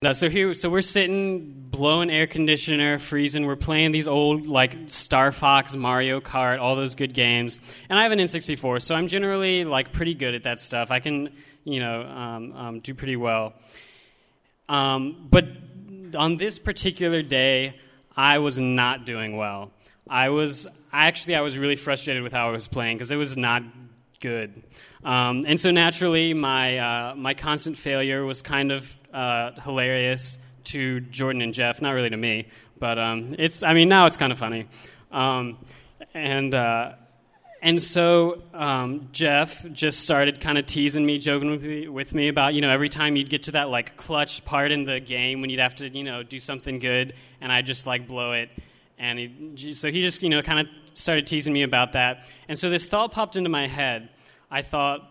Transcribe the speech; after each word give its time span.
No, 0.00 0.12
so 0.12 0.28
here, 0.28 0.54
so 0.54 0.70
we're 0.70 0.80
sitting, 0.80 1.66
blowing 1.72 2.08
air 2.08 2.28
conditioner, 2.28 3.00
freezing. 3.00 3.46
We're 3.46 3.56
playing 3.56 3.90
these 3.90 4.06
old 4.06 4.46
like 4.46 4.72
Star 4.86 5.32
Fox, 5.32 5.74
Mario 5.74 6.20
Kart, 6.20 6.60
all 6.60 6.76
those 6.76 6.94
good 6.94 7.12
games. 7.12 7.58
And 7.88 7.98
I 7.98 8.04
have 8.04 8.12
an 8.12 8.20
N64, 8.20 8.80
so 8.80 8.94
I'm 8.94 9.08
generally 9.08 9.64
like 9.64 9.90
pretty 9.90 10.14
good 10.14 10.36
at 10.36 10.44
that 10.44 10.60
stuff. 10.60 10.92
I 10.92 11.00
can, 11.00 11.30
you 11.64 11.80
know, 11.80 12.02
um, 12.02 12.52
um, 12.52 12.78
do 12.78 12.94
pretty 12.94 13.16
well. 13.16 13.54
Um, 14.68 15.26
but 15.32 15.48
on 16.14 16.36
this 16.36 16.60
particular 16.60 17.20
day, 17.20 17.74
I 18.16 18.38
was 18.38 18.60
not 18.60 19.04
doing 19.04 19.36
well. 19.36 19.72
I 20.08 20.28
was 20.28 20.68
actually 20.92 21.34
I 21.34 21.40
was 21.40 21.58
really 21.58 21.74
frustrated 21.74 22.22
with 22.22 22.32
how 22.32 22.46
I 22.46 22.52
was 22.52 22.68
playing 22.68 22.98
because 22.98 23.10
it 23.10 23.16
was 23.16 23.36
not 23.36 23.64
good. 24.20 24.62
Um, 25.02 25.44
and 25.44 25.58
so 25.58 25.72
naturally, 25.72 26.34
my 26.34 26.78
uh, 26.78 27.14
my 27.16 27.34
constant 27.34 27.76
failure 27.76 28.24
was 28.24 28.42
kind 28.42 28.70
of 28.70 28.96
uh, 29.18 29.60
hilarious 29.62 30.38
to 30.62 31.00
Jordan 31.00 31.42
and 31.42 31.52
Jeff. 31.52 31.82
Not 31.82 31.90
really 31.90 32.10
to 32.10 32.16
me, 32.16 32.46
but 32.78 32.98
um, 32.98 33.34
it's. 33.36 33.64
I 33.64 33.74
mean, 33.74 33.88
now 33.88 34.06
it's 34.06 34.16
kind 34.16 34.32
of 34.32 34.38
funny. 34.38 34.66
Um, 35.10 35.58
and 36.14 36.54
uh, 36.54 36.92
and 37.60 37.82
so 37.82 38.40
um, 38.54 39.08
Jeff 39.10 39.68
just 39.72 40.00
started 40.00 40.40
kind 40.40 40.56
of 40.56 40.66
teasing 40.66 41.04
me, 41.04 41.18
joking 41.18 41.50
with 41.50 41.64
me, 41.64 41.88
with 41.88 42.14
me 42.14 42.28
about 42.28 42.54
you 42.54 42.60
know 42.60 42.70
every 42.70 42.88
time 42.88 43.16
you'd 43.16 43.28
get 43.28 43.44
to 43.44 43.52
that 43.52 43.70
like 43.70 43.96
clutch 43.96 44.44
part 44.44 44.70
in 44.70 44.84
the 44.84 45.00
game 45.00 45.40
when 45.40 45.50
you'd 45.50 45.60
have 45.60 45.74
to 45.76 45.88
you 45.88 46.04
know 46.04 46.22
do 46.22 46.38
something 46.38 46.78
good, 46.78 47.14
and 47.40 47.50
I 47.50 47.62
just 47.62 47.86
like 47.86 48.06
blow 48.06 48.32
it. 48.32 48.50
And 49.00 49.18
he, 49.18 49.74
so 49.74 49.90
he 49.90 50.00
just 50.00 50.22
you 50.22 50.28
know 50.28 50.42
kind 50.42 50.60
of 50.60 50.66
started 50.94 51.26
teasing 51.26 51.52
me 51.52 51.64
about 51.64 51.92
that. 51.92 52.24
And 52.48 52.56
so 52.56 52.70
this 52.70 52.86
thought 52.86 53.10
popped 53.10 53.34
into 53.34 53.50
my 53.50 53.66
head. 53.66 54.10
I 54.48 54.62
thought 54.62 55.10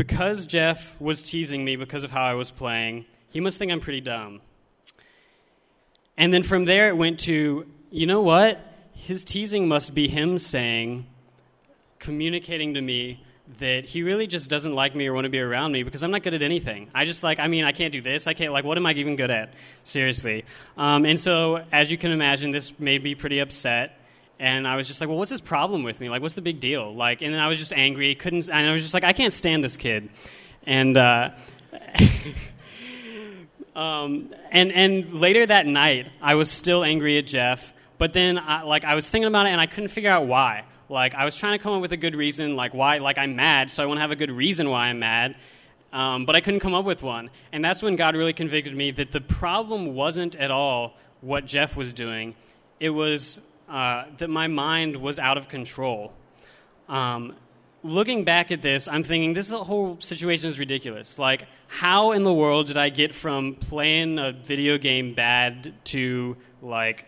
because 0.00 0.46
Jeff 0.46 0.98
was 0.98 1.22
teasing 1.22 1.62
me 1.62 1.76
because 1.76 2.04
of 2.04 2.10
how 2.10 2.22
I 2.22 2.32
was 2.32 2.50
playing, 2.50 3.04
he 3.28 3.38
must 3.38 3.58
think 3.58 3.70
I'm 3.70 3.80
pretty 3.80 4.00
dumb. 4.00 4.40
And 6.16 6.32
then 6.32 6.42
from 6.42 6.64
there, 6.64 6.88
it 6.88 6.96
went 6.96 7.20
to, 7.20 7.66
you 7.90 8.06
know 8.06 8.22
what? 8.22 8.58
His 8.94 9.26
teasing 9.26 9.68
must 9.68 9.94
be 9.94 10.08
him 10.08 10.38
saying, 10.38 11.06
communicating 11.98 12.72
to 12.74 12.80
me 12.80 13.22
that 13.58 13.84
he 13.84 14.02
really 14.02 14.26
just 14.26 14.48
doesn't 14.48 14.74
like 14.74 14.96
me 14.96 15.06
or 15.06 15.12
want 15.12 15.26
to 15.26 15.28
be 15.28 15.38
around 15.38 15.72
me 15.72 15.82
because 15.82 16.02
I'm 16.02 16.10
not 16.10 16.22
good 16.22 16.32
at 16.32 16.42
anything. 16.42 16.88
I 16.94 17.04
just 17.04 17.22
like, 17.22 17.38
I 17.38 17.48
mean, 17.48 17.64
I 17.64 17.72
can't 17.72 17.92
do 17.92 18.00
this. 18.00 18.26
I 18.26 18.32
can't, 18.32 18.54
like, 18.54 18.64
what 18.64 18.78
am 18.78 18.86
I 18.86 18.94
even 18.94 19.16
good 19.16 19.30
at? 19.30 19.52
Seriously. 19.84 20.46
Um, 20.78 21.04
and 21.04 21.20
so, 21.20 21.62
as 21.72 21.90
you 21.90 21.98
can 21.98 22.10
imagine, 22.10 22.52
this 22.52 22.72
made 22.80 23.02
me 23.02 23.14
pretty 23.14 23.40
upset 23.40 23.99
and 24.40 24.66
I 24.66 24.74
was 24.76 24.88
just 24.88 25.02
like, 25.02 25.08
well, 25.08 25.18
what's 25.18 25.30
his 25.30 25.42
problem 25.42 25.82
with 25.82 26.00
me? 26.00 26.08
Like, 26.08 26.22
what's 26.22 26.34
the 26.34 26.40
big 26.40 26.60
deal? 26.60 26.94
Like, 26.94 27.20
and 27.20 27.32
then 27.32 27.40
I 27.40 27.46
was 27.46 27.58
just 27.58 27.74
angry. 27.74 28.14
Couldn't, 28.14 28.48
and 28.48 28.66
I 28.66 28.72
was 28.72 28.80
just 28.80 28.94
like, 28.94 29.04
I 29.04 29.12
can't 29.12 29.34
stand 29.34 29.62
this 29.62 29.76
kid. 29.76 30.08
And, 30.66 30.96
uh, 30.96 31.32
um, 33.76 34.32
and, 34.50 34.72
and 34.72 35.12
later 35.12 35.44
that 35.44 35.66
night, 35.66 36.08
I 36.22 36.36
was 36.36 36.50
still 36.50 36.82
angry 36.82 37.18
at 37.18 37.26
Jeff. 37.26 37.74
But 37.98 38.14
then, 38.14 38.38
I, 38.38 38.62
like, 38.62 38.86
I 38.86 38.94
was 38.94 39.10
thinking 39.10 39.28
about 39.28 39.44
it, 39.44 39.50
and 39.50 39.60
I 39.60 39.66
couldn't 39.66 39.90
figure 39.90 40.10
out 40.10 40.26
why. 40.26 40.64
Like, 40.88 41.14
I 41.14 41.26
was 41.26 41.36
trying 41.36 41.58
to 41.58 41.62
come 41.62 41.74
up 41.74 41.82
with 41.82 41.92
a 41.92 41.98
good 41.98 42.16
reason, 42.16 42.56
like, 42.56 42.72
why, 42.72 42.96
like, 42.96 43.18
I'm 43.18 43.36
mad, 43.36 43.70
so 43.70 43.82
I 43.82 43.86
want 43.86 43.98
to 43.98 44.02
have 44.02 44.10
a 44.10 44.16
good 44.16 44.30
reason 44.30 44.70
why 44.70 44.86
I'm 44.86 45.00
mad. 45.00 45.36
Um, 45.92 46.24
but 46.24 46.34
I 46.34 46.40
couldn't 46.40 46.60
come 46.60 46.72
up 46.72 46.86
with 46.86 47.02
one. 47.02 47.28
And 47.52 47.62
that's 47.62 47.82
when 47.82 47.94
God 47.96 48.16
really 48.16 48.32
convicted 48.32 48.74
me 48.74 48.90
that 48.92 49.12
the 49.12 49.20
problem 49.20 49.94
wasn't 49.94 50.34
at 50.34 50.50
all 50.50 50.96
what 51.20 51.44
Jeff 51.44 51.76
was 51.76 51.92
doing. 51.92 52.36
It 52.78 52.90
was 52.90 53.38
uh, 53.70 54.04
that 54.18 54.28
my 54.28 54.48
mind 54.48 54.96
was 54.96 55.18
out 55.18 55.38
of 55.38 55.48
control. 55.48 56.12
Um, 56.88 57.36
looking 57.84 58.24
back 58.24 58.50
at 58.50 58.62
this, 58.62 58.88
I'm 58.88 59.04
thinking 59.04 59.32
this 59.32 59.50
whole 59.50 59.96
situation 60.00 60.48
is 60.48 60.58
ridiculous. 60.58 61.18
Like, 61.18 61.46
how 61.68 62.12
in 62.12 62.24
the 62.24 62.32
world 62.32 62.66
did 62.66 62.76
I 62.76 62.88
get 62.88 63.14
from 63.14 63.54
playing 63.54 64.18
a 64.18 64.32
video 64.32 64.76
game 64.76 65.14
bad 65.14 65.72
to, 65.84 66.36
like, 66.60 67.06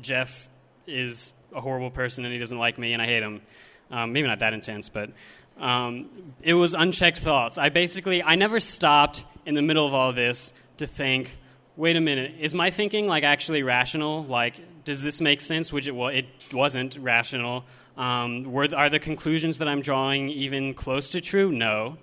Jeff 0.00 0.48
is 0.86 1.34
a 1.52 1.60
horrible 1.60 1.90
person 1.90 2.24
and 2.24 2.32
he 2.32 2.38
doesn't 2.38 2.58
like 2.58 2.78
me 2.78 2.92
and 2.92 3.02
I 3.02 3.06
hate 3.06 3.22
him? 3.22 3.42
Um, 3.90 4.12
maybe 4.12 4.28
not 4.28 4.38
that 4.38 4.52
intense, 4.52 4.88
but 4.88 5.10
um, 5.58 6.08
it 6.42 6.54
was 6.54 6.74
unchecked 6.74 7.18
thoughts. 7.18 7.58
I 7.58 7.70
basically, 7.70 8.22
I 8.22 8.36
never 8.36 8.60
stopped 8.60 9.24
in 9.46 9.54
the 9.54 9.62
middle 9.62 9.86
of 9.86 9.94
all 9.94 10.12
this 10.12 10.52
to 10.76 10.86
think, 10.86 11.36
wait 11.76 11.96
a 11.96 12.00
minute, 12.00 12.34
is 12.38 12.54
my 12.54 12.70
thinking 12.70 13.08
like 13.08 13.24
actually 13.24 13.64
rational? 13.64 14.24
Like, 14.24 14.77
does 14.88 15.02
this 15.02 15.20
make 15.20 15.42
sense? 15.42 15.70
Which 15.70 15.86
it, 15.86 15.94
well, 15.94 16.08
it 16.08 16.24
wasn't 16.50 16.96
rational. 16.96 17.66
Um, 17.98 18.44
were, 18.44 18.66
are 18.74 18.88
the 18.88 18.98
conclusions 18.98 19.58
that 19.58 19.68
I'm 19.68 19.82
drawing 19.82 20.30
even 20.30 20.72
close 20.72 21.10
to 21.10 21.20
true? 21.20 21.52
No. 21.52 21.98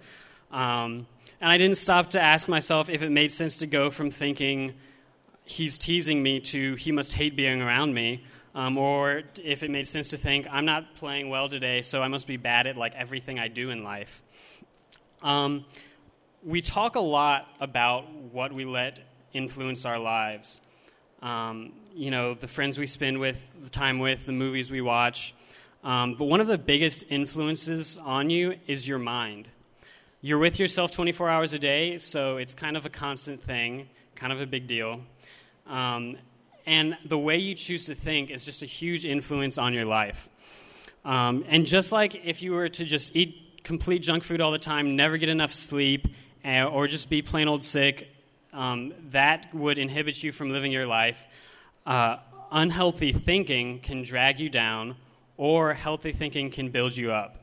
Um, 0.52 1.08
and 1.42 1.52
I 1.52 1.58
didn't 1.58 1.78
stop 1.78 2.12
to 2.12 2.22
ask 2.22 2.48
myself 2.48 2.88
if 2.88 3.02
it 3.02 3.10
made 3.10 3.32
sense 3.32 3.58
to 3.58 3.68
go 3.68 3.90
from 3.90 4.12
thinking 4.12 4.76
he's 5.46 5.80
teasing 5.80 6.22
me 6.22 6.40
to 6.42 6.76
he 6.76 6.92
must 6.92 7.14
hate 7.14 7.36
being 7.36 7.60
around 7.60 7.96
me, 7.96 8.24
um, 8.54 8.78
or 8.78 9.24
if 9.44 9.64
it 9.64 9.72
made 9.72 9.88
sense 9.88 10.10
to 10.10 10.18
think 10.18 10.46
I'm 10.52 10.66
not 10.66 10.94
playing 10.94 11.30
well 11.30 11.50
today, 11.50 11.82
so 11.82 12.04
I 12.04 12.08
must 12.08 12.28
be 12.28 12.38
bad 12.38 12.68
at 12.68 12.78
like 12.78 12.94
everything 12.94 13.40
I 13.40 13.48
do 13.48 13.72
in 13.72 13.84
life. 13.84 14.22
Um, 15.24 15.66
we 16.44 16.62
talk 16.62 16.96
a 16.96 17.00
lot 17.00 17.50
about 17.60 18.12
what 18.32 18.54
we 18.54 18.64
let 18.64 19.00
influence 19.34 19.86
our 19.86 19.98
lives 19.98 20.62
um, 21.24 21.74
you 21.96 22.12
know, 22.12 22.34
the 22.34 22.48
friends 22.48 22.78
we 22.78 22.88
spend 22.88 23.20
with, 23.20 23.46
the 23.64 23.70
time 23.70 24.00
with, 24.00 24.26
the 24.26 24.34
movies 24.34 24.70
we 24.70 24.82
watch. 24.82 25.34
Um, 25.84 26.16
but 26.16 26.26
one 26.26 26.42
of 26.42 26.48
the 26.48 26.58
biggest 26.58 27.06
influences 27.10 27.98
on 27.98 28.30
you 28.30 28.56
is 28.68 28.88
your 28.88 29.00
mind. 29.00 29.48
You're 30.22 30.40
with 30.40 30.60
yourself 30.60 30.92
24 30.92 31.30
hours 31.30 31.54
a 31.54 31.60
day, 31.60 31.98
so 31.98 32.38
it's 32.38 32.54
kind 32.54 32.76
of 32.76 32.86
a 32.86 32.90
constant 32.90 33.40
thing, 33.40 33.88
kind 34.16 34.34
of 34.34 34.42
a 34.42 34.46
big 34.46 34.68
deal. 34.68 35.00
Um, 35.68 36.18
and 36.66 36.98
the 37.06 37.18
way 37.18 37.38
you 37.38 37.54
choose 37.54 37.86
to 37.86 37.96
think 37.96 38.30
is 38.30 38.44
just 38.44 38.62
a 38.62 38.66
huge 38.66 39.06
influence 39.06 39.58
on 39.58 39.74
your 39.74 39.86
life. 39.86 40.28
Um, 41.06 41.46
and 41.48 41.66
just 41.66 41.92
like 41.92 42.26
if 42.26 42.42
you 42.42 42.54
were 42.54 42.68
to 42.68 42.84
just 42.84 43.16
eat 43.16 43.64
complete 43.64 44.00
junk 44.00 44.24
food 44.24 44.42
all 44.42 44.52
the 44.52 44.58
time, 44.58 44.96
never 44.96 45.18
get 45.18 45.30
enough 45.30 45.54
sleep, 45.54 46.08
uh, 46.44 46.66
or 46.66 46.88
just 46.88 47.10
be 47.10 47.22
plain 47.22 47.48
old 47.48 47.64
sick, 47.64 48.10
um, 48.52 48.94
that 49.12 49.54
would 49.54 49.78
inhibit 49.78 50.24
you 50.24 50.32
from 50.32 50.50
living 50.50 50.72
your 50.72 50.88
life. 50.88 51.26
Uh, 51.86 52.18
unhealthy 52.52 53.12
thinking 53.12 53.80
can 53.80 54.04
drag 54.04 54.40
you 54.40 54.50
down, 54.50 54.96
or 55.38 55.74
healthy 55.74 56.12
thinking 56.12 56.50
can 56.50 56.70
build 56.70 56.96
you 56.96 57.12
up. 57.12 57.38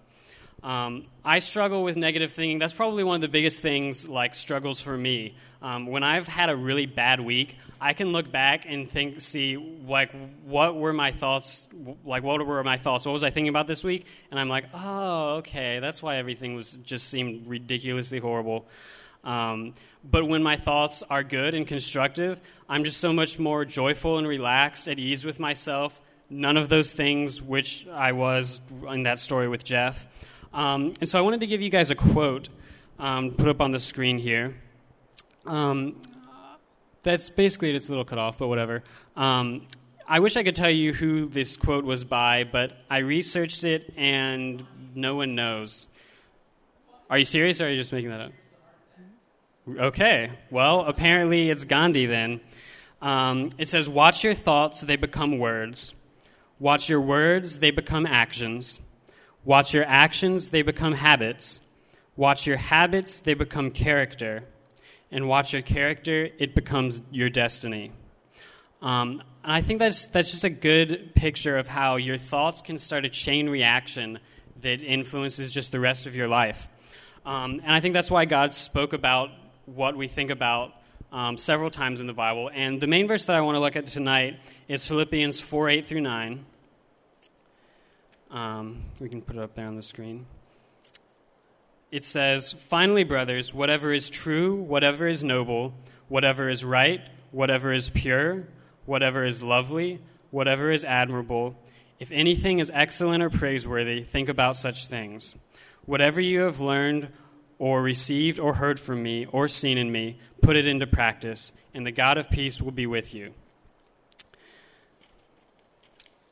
Um, 0.63 1.07
I 1.25 1.41
struggle 1.41 1.83
with 1.83 1.97
negative 1.97 2.33
thinking. 2.33 2.59
That's 2.61 2.73
probably 2.73 3.03
one 3.03 3.17
of 3.17 3.21
the 3.21 3.29
biggest 3.29 3.63
things, 3.63 4.09
like 4.09 4.35
struggles 4.35 4.81
for 4.81 4.97
me. 4.97 5.35
Um, 5.61 5.87
when 5.87 6.05
I've 6.05 6.29
had 6.29 6.51
a 6.51 6.57
really 6.57 6.87
bad 6.87 7.21
week, 7.21 7.57
I 7.81 7.95
can 7.95 8.13
look 8.13 8.31
back 8.31 8.65
and 8.67 8.89
think, 8.89 9.21
see, 9.21 9.57
like, 9.57 10.13
what 10.45 10.77
were 10.77 10.93
my 10.93 11.11
thoughts? 11.11 11.67
Like, 12.05 12.23
what 12.23 12.47
were 12.47 12.63
my 12.63 12.79
thoughts? 12.79 13.07
What 13.07 13.13
was 13.13 13.25
I 13.25 13.31
thinking 13.31 13.49
about 13.49 13.67
this 13.67 13.83
week? 13.83 14.07
And 14.31 14.39
I'm 14.39 14.49
like, 14.49 14.67
oh, 14.73 15.37
okay, 15.39 15.81
that's 15.81 16.01
why 16.01 16.17
everything 16.17 16.55
was 16.55 16.77
just 16.77 17.09
seemed 17.09 17.49
ridiculously 17.49 18.21
horrible. 18.21 18.67
Um, 19.25 19.75
but 20.05 20.27
when 20.27 20.43
my 20.43 20.57
thoughts 20.57 21.03
are 21.09 21.23
good 21.23 21.55
and 21.55 21.67
constructive, 21.67 22.41
I'm 22.69 22.85
just 22.85 22.99
so 22.99 23.13
much 23.13 23.39
more 23.39 23.65
joyful 23.65 24.19
and 24.19 24.27
relaxed, 24.27 24.89
at 24.89 24.99
ease 24.99 25.25
with 25.25 25.39
myself. 25.39 26.01
None 26.29 26.57
of 26.57 26.69
those 26.69 26.93
things 26.93 27.43
which 27.43 27.87
I 27.89 28.13
was 28.13 28.61
in 28.89 29.05
that 29.05 29.19
story 29.19 29.49
with 29.49 29.65
Jeff. 29.65 30.07
Um, 30.53 30.95
and 31.01 31.09
so 31.09 31.19
I 31.19 31.23
wanted 31.23 31.41
to 31.41 31.47
give 31.47 31.61
you 31.61 31.71
guys 31.71 31.91
a 31.91 31.95
quote 31.95 32.49
um, 32.99 33.33
put 33.33 33.49
up 33.49 33.61
on 33.61 33.73
the 33.73 33.81
screen 33.81 34.19
here. 34.19 34.55
Um, 35.47 36.01
that's 37.03 37.31
basically 37.31 37.71
it. 37.71 37.77
It's 37.77 37.89
a 37.89 37.93
little 37.93 38.05
cut 38.05 38.19
off, 38.19 38.39
but 38.39 38.49
whatever. 38.49 38.83
Um, 39.17 39.67
I 40.07 40.21
wish 40.21 40.37
I 40.37 40.43
could 40.43 40.57
tell 40.57 40.71
you 40.71 40.93
who 40.93 41.29
this 41.29 41.57
quote 41.57 41.85
was 41.85 42.05
by, 42.05 42.45
but 42.45 42.77
I 42.91 42.99
researched 42.99 43.65
it 43.65 43.93
and 43.97 44.65
no 44.95 45.17
one 45.17 45.35
knows. 45.35 45.87
Are 47.11 47.19
you 47.19 47.25
serious 47.25 47.61
or 47.61 47.67
are 47.67 47.71
you 47.71 47.77
just 47.77 47.93
making 47.93 48.11
that 48.11 48.21
up? 48.21 48.33
Okay, 49.69 50.33
well, 50.51 50.81
apparently 50.81 51.49
it's 51.49 51.65
Gandhi 51.65 52.07
then. 52.07 52.41
Um, 53.01 53.51
it 53.59 53.69
says, 53.69 53.89
Watch 53.89 54.25
your 54.25 54.35
thoughts, 54.35 54.81
they 54.81 54.97
become 54.97 55.39
words. 55.39 55.95
Watch 56.59 56.89
your 56.89 57.01
words, 57.01 57.61
they 57.61 57.71
become 57.71 58.05
actions. 58.05 58.81
Watch 59.45 59.73
your 59.73 59.85
actions, 59.85 60.51
they 60.51 60.63
become 60.63 60.95
habits. 60.95 61.61
Watch 62.17 62.45
your 62.45 62.57
habits, 62.57 63.21
they 63.21 63.35
become 63.35 63.71
character. 63.71 64.45
And 65.13 65.29
watch 65.29 65.53
your 65.53 65.63
character, 65.63 66.29
it 66.39 66.57
becomes 66.57 67.01
your 67.13 67.31
destiny. 67.31 67.93
Um, 68.81 69.23
and 69.45 69.53
I 69.53 69.63
think 69.63 69.79
that's, 69.79 70.07
that's 70.07 70.33
just 70.33 70.45
a 70.45 70.51
good 70.51 71.15
picture 71.15 71.57
of 71.57 71.69
how 71.69 71.97
your 71.97 72.19
thoughts 72.19 72.63
can 72.63 72.79
start 72.79 73.05
a 73.05 73.09
chain 73.09 73.49
reaction 73.49 74.19
that 74.63 74.83
influences 74.83 75.53
just 75.53 75.71
the 75.71 75.79
rest 75.79 76.09
of 76.09 76.17
your 76.17 76.27
life. 76.27 76.69
Um, 77.25 77.61
and 77.63 77.73
I 77.73 77.81
think 77.81 77.95
that's 77.95 78.11
why 78.11 78.25
God 78.25 78.53
spoke 78.53 78.93
about 78.93 79.31
what 79.67 79.97
we 79.97 80.09
think 80.09 80.31
about 80.31 80.73
um, 81.13 81.37
several 81.37 81.71
times 81.71 82.01
in 82.01 82.07
the 82.07 82.13
Bible. 82.13 82.51
And 82.53 82.81
the 82.81 82.87
main 82.87 83.07
verse 83.07 83.27
that 83.27 83.37
I 83.37 83.41
want 83.43 83.57
to 83.57 83.61
look 83.61 83.77
at 83.77 83.87
tonight 83.87 84.39
is 84.69 84.87
Philippians 84.87 85.41
4 85.41 85.69
8 85.69 85.87
through 85.87 86.01
9. 86.01 86.45
Um, 88.31 88.85
we 88.99 89.09
can 89.09 89.21
put 89.21 89.37
it 89.37 89.43
up 89.43 89.55
there 89.55 89.67
on 89.67 89.77
the 89.77 89.83
screen. 89.83 90.27
it 91.91 92.03
says, 92.03 92.55
Finally, 92.55 93.05
brothers, 93.05 93.53
whatever 93.53 93.93
is 93.93 94.09
true, 94.09 94.57
whatever 94.57 95.07
is 95.07 95.23
noble, 95.23 95.75
whatever 96.09 96.49
is 96.49 96.65
right, 96.65 97.03
whatever 97.31 97.73
is 97.73 97.91
pure, 97.91 98.49
whatever 98.87 99.25
is 99.25 99.43
lovely, 99.43 100.01
whatever 100.31 100.71
is 100.71 100.83
admirable, 100.83 101.55
if 102.01 102.11
anything 102.11 102.59
is 102.59 102.71
excellent 102.75 103.23
or 103.23 103.31
praiseworthy, 103.31 104.03
think 104.03 104.29
about 104.29 104.57
such 104.57 104.87
things. 104.87 105.37
Whatever 105.85 106.21
you 106.21 106.41
have 106.41 106.59
learned 106.59 107.09
or 107.59 107.83
received 107.83 108.41
or 108.41 108.55
heard 108.55 108.81
from 108.81 109.03
me 109.03 109.27
or 109.27 109.49
seen 109.49 109.79
in 109.79 109.91
me, 109.91 110.19
put 110.41 110.57
it 110.57 110.67
into 110.67 110.87
practice, 110.87 111.53
and 111.75 111.87
the 111.87 111.93
God 111.93 112.19
of 112.19 112.29
peace 112.31 112.61
will 112.61 112.73
be 112.73 112.87
with 112.87 113.15
you. 113.15 113.33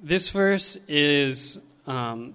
This 0.03 0.31
verse 0.31 0.79
is 0.89 1.59
um, 1.87 2.35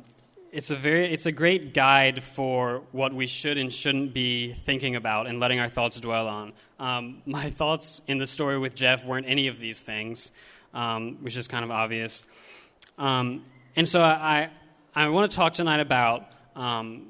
it's 0.52 0.72
a 0.72 0.76
very 0.76 1.12
it's 1.12 1.26
a 1.26 1.32
great 1.32 1.74
guide 1.74 2.24
for 2.24 2.84
what 2.94 3.14
we 3.14 3.28
should 3.28 3.58
and 3.58 3.74
shouldn't 3.74 4.14
be 4.14 4.54
thinking 4.54 4.96
about 4.96 5.28
and 5.28 5.40
letting 5.40 5.60
our 5.60 5.68
thoughts 5.68 6.00
dwell 6.00 6.28
on. 6.28 6.54
Um, 6.80 7.22
my 7.26 7.50
thoughts 7.50 8.02
in 8.08 8.20
the 8.20 8.26
story 8.26 8.58
with 8.58 8.76
Jeff 8.76 9.06
weren't 9.06 9.28
any 9.28 9.48
of 9.48 9.60
these 9.60 9.82
things, 9.82 10.32
um, 10.74 11.18
which 11.22 11.36
is 11.36 11.50
kind 11.50 11.66
of 11.66 11.72
obvious. 11.72 12.24
Um, 12.98 13.44
and 13.76 13.86
so 13.86 14.02
I 14.02 14.50
I 14.96 15.10
want 15.10 15.30
to 15.30 15.36
talk 15.36 15.52
tonight 15.52 15.82
about 15.82 16.26
um, 16.56 17.08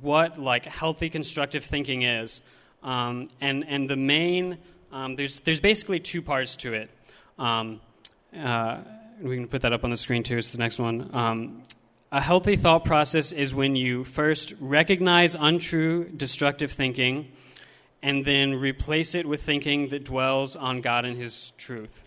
what 0.00 0.38
like 0.38 0.64
healthy 0.66 1.08
constructive 1.08 1.64
thinking 1.64 2.02
is, 2.02 2.42
um, 2.82 3.28
and 3.40 3.64
and 3.66 3.88
the 3.88 3.96
main 3.96 4.58
um, 4.92 5.16
there's 5.16 5.40
there's 5.40 5.60
basically 5.60 6.00
two 6.00 6.22
parts 6.22 6.56
to 6.56 6.74
it. 6.74 6.90
Uh, 7.38 8.78
we 9.20 9.36
can 9.36 9.46
put 9.46 9.62
that 9.62 9.72
up 9.72 9.84
on 9.84 9.90
the 9.90 9.96
screen 9.96 10.22
too. 10.22 10.36
It's 10.38 10.52
the 10.52 10.58
next 10.58 10.78
one. 10.78 11.62
A 12.12 12.20
healthy 12.20 12.54
thought 12.54 12.84
process 12.84 13.32
is 13.32 13.56
when 13.56 13.74
you 13.74 14.04
first 14.04 14.54
recognize 14.60 15.34
untrue, 15.34 16.04
destructive 16.04 16.70
thinking 16.70 17.32
and 18.04 18.24
then 18.24 18.54
replace 18.54 19.16
it 19.16 19.26
with 19.26 19.42
thinking 19.42 19.88
that 19.88 20.04
dwells 20.04 20.54
on 20.54 20.80
God 20.80 21.06
and 21.06 21.16
His 21.16 21.52
truth. 21.58 22.04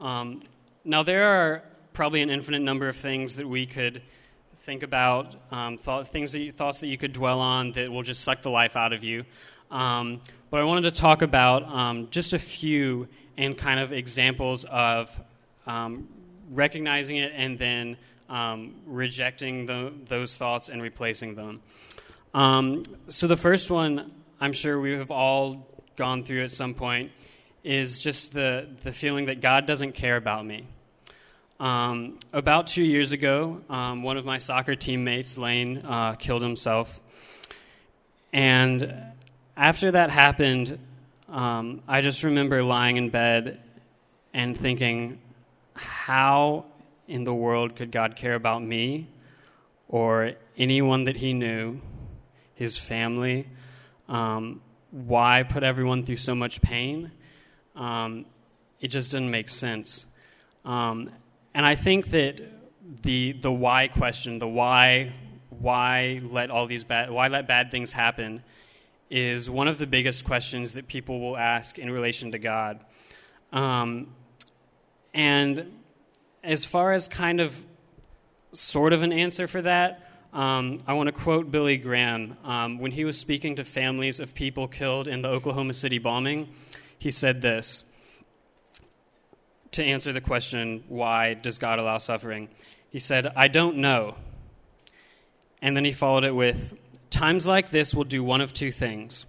Um, 0.00 0.42
now, 0.84 1.02
there 1.02 1.24
are 1.24 1.64
probably 1.94 2.20
an 2.22 2.30
infinite 2.30 2.60
number 2.60 2.88
of 2.88 2.94
things 2.94 3.36
that 3.36 3.48
we 3.48 3.66
could 3.66 4.02
think 4.64 4.82
about, 4.82 5.34
um, 5.50 5.78
thought, 5.78 6.08
things 6.08 6.32
that 6.32 6.40
you, 6.40 6.52
thoughts 6.52 6.80
that 6.80 6.88
you 6.88 6.96
could 6.96 7.12
dwell 7.12 7.40
on 7.40 7.72
that 7.72 7.90
will 7.90 8.02
just 8.02 8.22
suck 8.22 8.42
the 8.42 8.50
life 8.50 8.76
out 8.76 8.92
of 8.92 9.04
you. 9.04 9.24
Um, 9.70 10.20
but 10.50 10.60
I 10.60 10.64
wanted 10.64 10.82
to 10.82 11.00
talk 11.00 11.22
about 11.22 11.64
um, 11.64 12.08
just 12.10 12.32
a 12.32 12.38
few 12.38 13.08
and 13.36 13.56
kind 13.56 13.80
of 13.80 13.92
examples 13.92 14.64
of 14.64 15.18
um, 15.66 16.08
recognizing 16.50 17.16
it 17.16 17.32
and 17.34 17.58
then 17.58 17.96
um, 18.28 18.74
rejecting 18.86 19.66
the, 19.66 19.92
those 20.06 20.36
thoughts 20.36 20.68
and 20.68 20.82
replacing 20.82 21.34
them. 21.34 21.60
So, 23.08 23.26
the 23.26 23.36
first 23.36 23.70
one 23.70 24.12
I'm 24.40 24.52
sure 24.54 24.80
we 24.80 24.92
have 24.92 25.10
all 25.10 25.68
gone 25.96 26.24
through 26.24 26.44
at 26.44 26.50
some 26.50 26.74
point 26.74 27.12
is 27.62 28.00
just 28.00 28.32
the, 28.32 28.66
the 28.82 28.92
feeling 28.92 29.26
that 29.26 29.42
God 29.42 29.66
doesn't 29.66 29.92
care 29.92 30.16
about 30.16 30.46
me. 30.46 30.66
Um, 31.60 32.18
about 32.32 32.68
two 32.68 32.82
years 32.82 33.12
ago, 33.12 33.60
um, 33.68 34.02
one 34.02 34.16
of 34.16 34.24
my 34.24 34.38
soccer 34.38 34.74
teammates, 34.74 35.36
Lane, 35.36 35.76
uh, 35.84 36.14
killed 36.14 36.40
himself. 36.40 36.98
And 38.32 38.94
after 39.58 39.90
that 39.90 40.08
happened, 40.08 40.78
um, 41.28 41.82
I 41.86 42.00
just 42.00 42.24
remember 42.24 42.62
lying 42.62 42.96
in 42.96 43.10
bed 43.10 43.60
and 44.32 44.56
thinking, 44.56 45.20
how 45.74 46.64
in 47.06 47.24
the 47.24 47.34
world 47.34 47.76
could 47.76 47.90
God 47.90 48.16
care 48.16 48.34
about 48.34 48.62
me 48.62 49.08
or 49.86 50.32
anyone 50.56 51.04
that 51.04 51.16
He 51.16 51.34
knew, 51.34 51.78
His 52.54 52.78
family? 52.78 53.46
Um, 54.08 54.62
why 54.92 55.42
put 55.42 55.62
everyone 55.62 56.04
through 56.04 56.16
so 56.16 56.34
much 56.34 56.62
pain? 56.62 57.12
Um, 57.76 58.24
it 58.80 58.88
just 58.88 59.10
didn't 59.10 59.30
make 59.30 59.50
sense. 59.50 60.06
Um, 60.64 61.10
and 61.54 61.66
I 61.66 61.74
think 61.74 62.08
that 62.10 62.40
the 63.02 63.32
the 63.32 63.52
why 63.52 63.88
question, 63.88 64.38
the 64.38 64.48
why 64.48 65.12
why 65.50 66.20
let 66.22 66.50
all 66.50 66.66
these 66.66 66.84
bad 66.84 67.10
why 67.10 67.28
let 67.28 67.46
bad 67.46 67.70
things 67.70 67.92
happen, 67.92 68.42
is 69.10 69.50
one 69.50 69.68
of 69.68 69.78
the 69.78 69.86
biggest 69.86 70.24
questions 70.24 70.72
that 70.72 70.86
people 70.86 71.20
will 71.20 71.36
ask 71.36 71.78
in 71.78 71.90
relation 71.90 72.32
to 72.32 72.38
God. 72.38 72.80
Um, 73.52 74.14
and 75.12 75.72
as 76.42 76.64
far 76.64 76.92
as 76.92 77.08
kind 77.08 77.40
of 77.40 77.54
sort 78.52 78.92
of 78.92 79.02
an 79.02 79.12
answer 79.12 79.46
for 79.46 79.62
that, 79.62 80.08
um, 80.32 80.80
I 80.86 80.92
want 80.92 81.08
to 81.08 81.12
quote 81.12 81.50
Billy 81.50 81.76
Graham. 81.76 82.36
Um, 82.44 82.78
when 82.78 82.92
he 82.92 83.04
was 83.04 83.18
speaking 83.18 83.56
to 83.56 83.64
families 83.64 84.20
of 84.20 84.34
people 84.34 84.68
killed 84.68 85.08
in 85.08 85.22
the 85.22 85.28
Oklahoma 85.28 85.74
City 85.74 85.98
bombing, 85.98 86.48
he 86.98 87.10
said 87.10 87.42
this 87.42 87.84
to 89.72 89.84
answer 89.84 90.12
the 90.12 90.20
question, 90.20 90.84
why 90.88 91.34
does 91.34 91.58
God 91.58 91.78
allow 91.78 91.98
suffering? 91.98 92.48
He 92.90 92.98
said, 92.98 93.32
I 93.36 93.48
don't 93.48 93.78
know. 93.78 94.16
And 95.62 95.76
then 95.76 95.84
he 95.84 95.92
followed 95.92 96.24
it 96.24 96.34
with, 96.34 96.74
Times 97.10 97.46
like 97.46 97.70
this 97.70 97.92
will 97.92 98.04
do 98.04 98.22
one 98.22 98.40
of 98.40 98.52
two 98.52 98.70
things. 98.70 99.26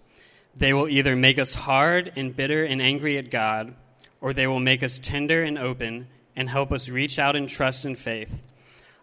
They 0.55 0.73
will 0.73 0.87
either 0.87 1.15
make 1.15 1.39
us 1.39 1.53
hard 1.53 2.13
and 2.15 2.35
bitter 2.35 2.63
and 2.63 2.81
angry 2.81 3.17
at 3.17 3.31
God, 3.31 3.73
or 4.19 4.33
they 4.33 4.47
will 4.47 4.59
make 4.59 4.83
us 4.83 4.99
tender 4.99 5.43
and 5.43 5.57
open 5.57 6.07
and 6.35 6.49
help 6.49 6.71
us 6.71 6.89
reach 6.89 7.17
out 7.17 7.35
in 7.35 7.47
trust 7.47 7.85
and 7.85 7.97
faith. 7.97 8.43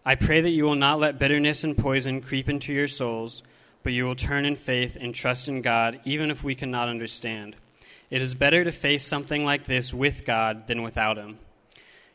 I 0.05 0.15
pray 0.15 0.41
that 0.41 0.49
you 0.49 0.63
will 0.63 0.75
not 0.75 0.99
let 0.99 1.19
bitterness 1.19 1.63
and 1.63 1.77
poison 1.77 2.21
creep 2.21 2.49
into 2.49 2.73
your 2.73 2.87
souls, 2.87 3.43
but 3.83 3.93
you 3.93 4.05
will 4.05 4.15
turn 4.15 4.45
in 4.45 4.55
faith 4.55 4.97
and 4.99 5.13
trust 5.13 5.49
in 5.49 5.61
God, 5.61 5.99
even 6.05 6.31
if 6.31 6.43
we 6.43 6.55
cannot 6.55 6.87
understand. 6.87 7.55
It 8.09 8.23
is 8.23 8.33
better 8.33 8.63
to 8.63 8.71
face 8.71 9.05
something 9.05 9.45
like 9.45 9.65
this 9.65 9.93
with 9.93 10.25
God 10.25 10.65
than 10.65 10.81
without 10.81 11.17
Him. 11.17 11.37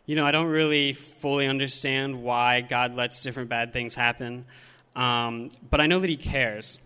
You 0.06 0.16
know, 0.16 0.26
I 0.26 0.32
don't 0.32 0.48
really 0.48 0.92
fully 0.92 1.46
understand 1.46 2.22
why 2.22 2.62
God 2.62 2.96
lets 2.96 3.22
different 3.22 3.48
bad 3.48 3.72
things 3.72 3.94
happen, 3.94 4.44
um, 4.96 5.50
but 5.70 5.80
I 5.80 5.86
know 5.86 6.00
that 6.00 6.10
He 6.10 6.16
cares. 6.16 6.78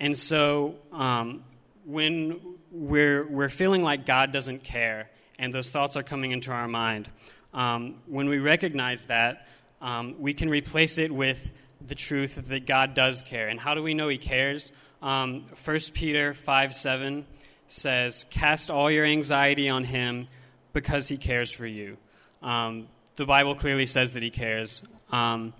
And 0.00 0.16
so 0.16 0.76
um, 0.90 1.44
when 1.84 2.40
we're, 2.72 3.26
we're 3.26 3.50
feeling 3.50 3.82
like 3.82 4.06
God 4.06 4.32
doesn't 4.32 4.64
care 4.64 5.10
and 5.38 5.52
those 5.52 5.70
thoughts 5.70 5.96
are 5.96 6.02
coming 6.02 6.32
into 6.32 6.50
our 6.50 6.66
mind, 6.66 7.10
um, 7.52 7.96
when 8.06 8.28
we 8.28 8.38
recognize 8.38 9.04
that, 9.04 9.46
um, 9.82 10.16
we 10.18 10.32
can 10.32 10.48
replace 10.48 10.96
it 10.96 11.12
with 11.12 11.50
the 11.86 11.94
truth 11.94 12.36
that 12.46 12.66
God 12.66 12.94
does 12.94 13.20
care. 13.20 13.48
And 13.48 13.60
how 13.60 13.74
do 13.74 13.82
we 13.82 13.92
know 13.92 14.08
He 14.08 14.16
cares? 14.16 14.72
Um, 15.02 15.44
1 15.62 15.78
Peter 15.92 16.32
5 16.32 16.74
7 16.74 17.26
says, 17.68 18.24
Cast 18.30 18.70
all 18.70 18.90
your 18.90 19.04
anxiety 19.04 19.68
on 19.68 19.84
Him 19.84 20.28
because 20.72 21.08
He 21.08 21.16
cares 21.16 21.50
for 21.50 21.66
you. 21.66 21.96
Um, 22.42 22.88
the 23.16 23.26
Bible 23.26 23.54
clearly 23.54 23.86
says 23.86 24.12
that 24.14 24.22
He 24.22 24.30
cares. 24.30 24.82
Um, 25.10 25.54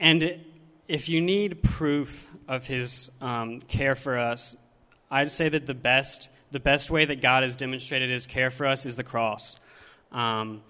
and 0.00 0.40
if 0.86 1.08
you 1.08 1.20
need 1.20 1.62
proof 1.62 2.28
of 2.46 2.66
His 2.66 3.10
um, 3.20 3.60
care 3.60 3.94
for 3.94 4.18
us, 4.18 4.56
I'd 5.10 5.30
say 5.30 5.48
that 5.48 5.66
the 5.66 5.74
best, 5.74 6.30
the 6.50 6.60
best 6.60 6.90
way 6.90 7.04
that 7.04 7.20
God 7.20 7.42
has 7.42 7.56
demonstrated 7.56 8.10
His 8.10 8.26
care 8.26 8.50
for 8.50 8.66
us 8.66 8.86
is 8.86 8.96
the 8.96 9.04
cross. 9.04 9.56
Um, 10.12 10.62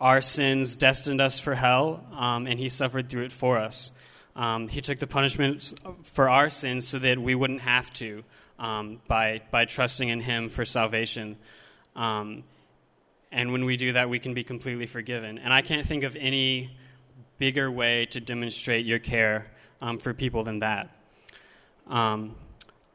our 0.00 0.20
sins 0.20 0.74
destined 0.74 1.20
us 1.20 1.40
for 1.40 1.54
hell, 1.54 2.04
um, 2.12 2.46
and 2.46 2.58
He 2.58 2.68
suffered 2.68 3.08
through 3.08 3.24
it 3.24 3.32
for 3.32 3.58
us. 3.58 3.92
Um, 4.34 4.68
he 4.68 4.80
took 4.80 4.98
the 4.98 5.06
punishment 5.06 5.74
for 6.04 6.28
our 6.28 6.48
sins 6.48 6.88
so 6.88 6.98
that 6.98 7.18
we 7.18 7.34
wouldn't 7.34 7.60
have 7.60 7.92
to 7.94 8.24
um, 8.62 9.00
by, 9.08 9.42
by 9.50 9.66
trusting 9.66 10.08
in 10.08 10.20
Him 10.20 10.48
for 10.48 10.64
salvation. 10.64 11.36
Um, 11.96 12.44
and 13.32 13.52
when 13.52 13.64
we 13.64 13.76
do 13.76 13.92
that, 13.94 14.08
we 14.08 14.18
can 14.18 14.34
be 14.34 14.44
completely 14.44 14.86
forgiven. 14.86 15.38
And 15.38 15.52
I 15.52 15.62
can't 15.62 15.86
think 15.86 16.04
of 16.04 16.16
any 16.16 16.70
bigger 17.38 17.70
way 17.70 18.06
to 18.06 18.20
demonstrate 18.20 18.86
your 18.86 19.00
care 19.00 19.50
um, 19.80 19.98
for 19.98 20.14
people 20.14 20.44
than 20.44 20.60
that. 20.60 20.90
Um, 21.88 22.36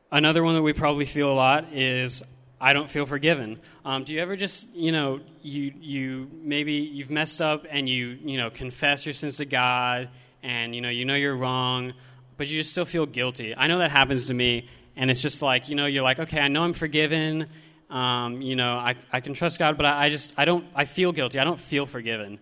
another 0.10 0.42
one 0.42 0.56
that 0.56 0.62
we 0.62 0.72
probably 0.72 1.06
feel 1.06 1.30
a 1.30 1.34
lot 1.34 1.74
is 1.74 2.24
I 2.62 2.72
don't 2.72 2.90
feel 2.90 3.06
forgiven. 3.06 3.60
Um, 3.84 4.06
do 4.06 4.14
you 4.14 4.22
ever 4.22 4.38
just, 4.38 4.74
you 4.74 4.94
know, 4.94 5.20
you, 5.42 5.74
you 5.82 6.32
maybe 6.34 6.74
you've 6.74 7.12
messed 7.12 7.42
up 7.42 7.66
and 7.70 7.90
you, 7.90 8.18
you 8.24 8.38
know, 8.38 8.50
confess 8.50 9.06
your 9.06 9.14
sins 9.14 9.38
to 9.38 9.46
God 9.46 10.10
and, 10.42 10.74
you 10.74 10.80
know, 10.80 10.90
you 10.90 11.04
know 11.04 11.16
you're 11.16 11.36
wrong, 11.36 11.94
but 12.38 12.48
you 12.48 12.58
just 12.58 12.72
still 12.72 12.86
feel 12.86 13.06
guilty. 13.06 13.54
I 13.56 13.68
know 13.68 13.80
that 13.80 13.92
happens 13.92 14.28
to 14.28 14.34
me, 14.34 14.70
and 14.98 15.12
it's 15.12 15.22
just 15.22 15.42
like, 15.42 15.70
you 15.70 15.76
know, 15.76 15.86
you're 15.86 16.04
like, 16.04 16.20
okay, 16.20 16.40
I 16.40 16.48
know 16.48 16.64
I'm 16.64 16.74
forgiven. 16.74 17.48
Um, 17.90 18.42
you 18.42 18.56
know, 18.56 18.74
I, 18.74 18.96
I 19.14 19.22
can 19.22 19.34
trust 19.34 19.60
God, 19.60 19.78
but 19.78 19.86
I, 19.86 20.06
I, 20.06 20.10
just, 20.10 20.34
I 20.38 20.44
don't, 20.44 20.66
I 20.76 20.86
feel 20.86 21.12
guilty. 21.12 21.40
I 21.40 21.44
don't 21.44 21.60
feel 21.60 21.86
forgiven. 21.86 22.40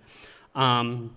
Um, 0.56 1.14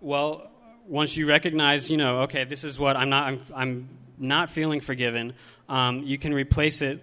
well, 0.00 0.50
once 0.88 1.16
you 1.16 1.26
recognize, 1.26 1.90
you 1.90 1.96
know, 1.96 2.20
okay, 2.22 2.44
this 2.44 2.64
is 2.64 2.78
what 2.78 2.96
I'm 2.96 3.08
not, 3.08 3.26
I'm, 3.26 3.40
I'm 3.54 3.88
not 4.18 4.50
feeling 4.50 4.80
forgiven, 4.80 5.34
um, 5.68 6.02
you 6.02 6.18
can 6.18 6.34
replace 6.34 6.82
it 6.82 7.02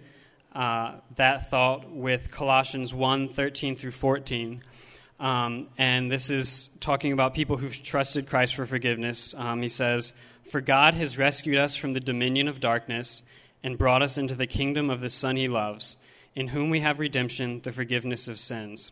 uh, 0.53 0.95
that 1.15 1.49
thought 1.49 1.89
with 1.89 2.31
Colossians 2.31 2.93
1 2.93 3.29
13 3.29 3.75
through 3.75 3.91
14. 3.91 4.61
Um, 5.19 5.69
and 5.77 6.11
this 6.11 6.29
is 6.29 6.69
talking 6.79 7.13
about 7.13 7.33
people 7.33 7.55
who've 7.55 7.81
trusted 7.81 8.27
Christ 8.27 8.55
for 8.55 8.65
forgiveness. 8.65 9.33
Um, 9.37 9.61
he 9.61 9.69
says, 9.69 10.13
For 10.51 10.59
God 10.59 10.93
has 10.95 11.17
rescued 11.17 11.57
us 11.57 11.75
from 11.75 11.93
the 11.93 12.01
dominion 12.01 12.47
of 12.47 12.59
darkness 12.59 13.23
and 13.63 13.77
brought 13.77 14.01
us 14.01 14.17
into 14.17 14.35
the 14.35 14.47
kingdom 14.47 14.89
of 14.89 15.01
the 15.01 15.09
Son 15.09 15.35
he 15.35 15.47
loves, 15.47 15.95
in 16.35 16.47
whom 16.47 16.69
we 16.69 16.81
have 16.81 16.99
redemption, 16.99 17.61
the 17.63 17.71
forgiveness 17.71 18.27
of 18.27 18.37
sins. 18.37 18.91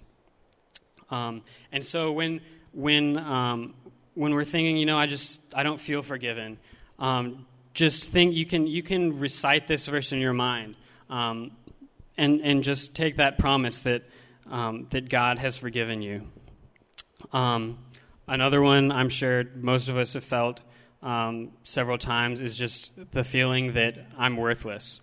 Um, 1.10 1.42
and 1.72 1.84
so 1.84 2.12
when, 2.12 2.42
when, 2.72 3.18
um, 3.18 3.74
when 4.14 4.34
we're 4.34 4.46
thinking, 4.46 4.78
you 4.78 4.86
know, 4.86 4.98
I 4.98 5.08
just, 5.08 5.42
I 5.54 5.64
don't 5.64 5.80
feel 5.80 6.02
forgiven, 6.02 6.58
um, 7.00 7.46
just 7.74 8.10
think, 8.10 8.34
you 8.34 8.46
can, 8.46 8.68
you 8.68 8.84
can 8.84 9.20
recite 9.20 9.68
this 9.68 9.86
verse 9.88 10.12
in 10.12 10.20
your 10.20 10.34
mind 10.34 10.76
um, 11.10 11.52
and, 12.18 12.42
and 12.42 12.64
just 12.64 12.96
take 12.96 13.18
that 13.18 13.38
promise 13.38 13.80
that, 13.80 14.04
um, 14.50 14.88
that 14.92 15.10
God 15.10 15.38
has 15.40 15.58
forgiven 15.58 16.02
you. 16.02 16.28
Um, 17.34 17.78
another 18.28 18.62
one 18.62 18.92
I'm 18.92 19.10
sure 19.10 19.46
most 19.56 19.90
of 19.90 19.98
us 19.98 20.14
have 20.14 20.24
felt 20.24 20.62
um, 21.04 21.52
several 21.64 21.98
times 21.98 22.42
is 22.42 22.56
just 22.56 22.94
the 23.12 23.24
feeling 23.24 23.74
that 23.74 23.98
I'm 24.18 24.38
worthless. 24.38 25.02